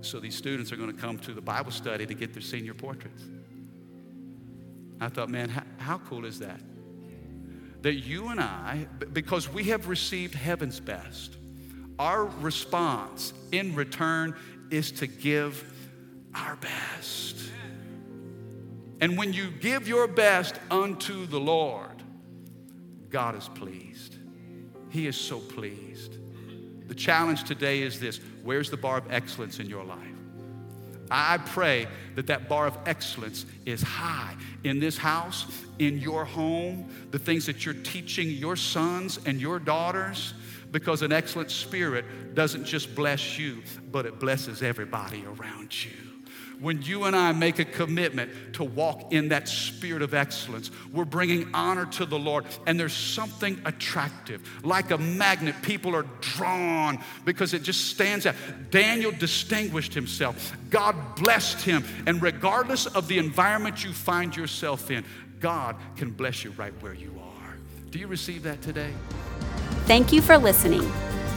So 0.00 0.20
these 0.20 0.34
students 0.34 0.72
are 0.72 0.76
going 0.76 0.94
to 0.94 1.00
come 1.00 1.18
to 1.18 1.32
the 1.32 1.40
Bible 1.40 1.70
study 1.70 2.06
to 2.06 2.14
get 2.14 2.32
their 2.32 2.42
senior 2.42 2.74
portraits. 2.74 3.24
I 5.00 5.08
thought, 5.08 5.28
man, 5.28 5.48
how, 5.48 5.62
how 5.78 5.98
cool 5.98 6.24
is 6.24 6.38
that? 6.40 6.60
That 7.82 7.94
you 7.94 8.28
and 8.28 8.40
I, 8.40 8.86
because 9.12 9.48
we 9.48 9.64
have 9.64 9.88
received 9.88 10.34
heaven's 10.34 10.80
best, 10.80 11.36
our 11.98 12.24
response 12.24 13.32
in 13.52 13.74
return 13.74 14.34
is 14.70 14.90
to 14.92 15.06
give 15.06 15.72
our 16.34 16.56
best. 16.56 17.36
And 19.00 19.16
when 19.16 19.32
you 19.32 19.50
give 19.50 19.86
your 19.86 20.08
best 20.08 20.56
unto 20.70 21.26
the 21.26 21.38
Lord, 21.38 22.02
God 23.10 23.36
is 23.36 23.48
pleased. 23.48 24.16
He 24.90 25.06
is 25.06 25.16
so 25.16 25.38
pleased. 25.38 26.16
The 26.88 26.94
challenge 26.94 27.44
today 27.44 27.82
is 27.82 28.00
this 28.00 28.20
where's 28.42 28.70
the 28.70 28.76
bar 28.76 28.98
of 28.98 29.12
excellence 29.12 29.60
in 29.60 29.68
your 29.68 29.84
life? 29.84 29.98
I 31.10 31.38
pray 31.38 31.86
that 32.16 32.26
that 32.26 32.48
bar 32.48 32.66
of 32.66 32.76
excellence 32.84 33.46
is 33.64 33.82
high 33.82 34.36
in 34.64 34.78
this 34.78 34.98
house, 34.98 35.46
in 35.78 35.98
your 35.98 36.24
home, 36.24 36.90
the 37.10 37.18
things 37.18 37.46
that 37.46 37.64
you're 37.64 37.74
teaching 37.74 38.30
your 38.30 38.56
sons 38.56 39.18
and 39.24 39.40
your 39.40 39.58
daughters, 39.58 40.34
because 40.70 41.00
an 41.00 41.12
excellent 41.12 41.50
spirit 41.50 42.34
doesn't 42.34 42.64
just 42.64 42.94
bless 42.94 43.38
you, 43.38 43.62
but 43.90 44.04
it 44.04 44.18
blesses 44.18 44.62
everybody 44.62 45.24
around 45.24 45.84
you 45.84 46.17
when 46.60 46.82
you 46.82 47.04
and 47.04 47.14
I 47.14 47.32
make 47.32 47.58
a 47.58 47.64
commitment 47.64 48.30
to 48.54 48.64
walk 48.64 49.12
in 49.12 49.28
that 49.28 49.48
spirit 49.48 50.02
of 50.02 50.14
excellence, 50.14 50.70
we're 50.92 51.04
bringing 51.04 51.54
honor 51.54 51.86
to 51.86 52.06
the 52.06 52.18
Lord. 52.18 52.44
And 52.66 52.78
there's 52.78 52.92
something 52.92 53.60
attractive. 53.64 54.42
Like 54.64 54.90
a 54.90 54.98
magnet, 54.98 55.54
people 55.62 55.94
are 55.94 56.06
drawn 56.20 56.98
because 57.24 57.54
it 57.54 57.62
just 57.62 57.86
stands 57.86 58.26
out. 58.26 58.34
Daniel 58.70 59.12
distinguished 59.12 59.94
himself, 59.94 60.56
God 60.70 60.96
blessed 61.16 61.62
him. 61.62 61.84
And 62.06 62.20
regardless 62.22 62.86
of 62.86 63.08
the 63.08 63.18
environment 63.18 63.84
you 63.84 63.92
find 63.92 64.36
yourself 64.36 64.90
in, 64.90 65.04
God 65.40 65.76
can 65.96 66.10
bless 66.10 66.44
you 66.44 66.50
right 66.52 66.72
where 66.82 66.94
you 66.94 67.14
are. 67.20 67.56
Do 67.90 67.98
you 67.98 68.06
receive 68.06 68.42
that 68.42 68.60
today? 68.62 68.90
Thank 69.86 70.12
you 70.12 70.20
for 70.20 70.36
listening. 70.36 70.90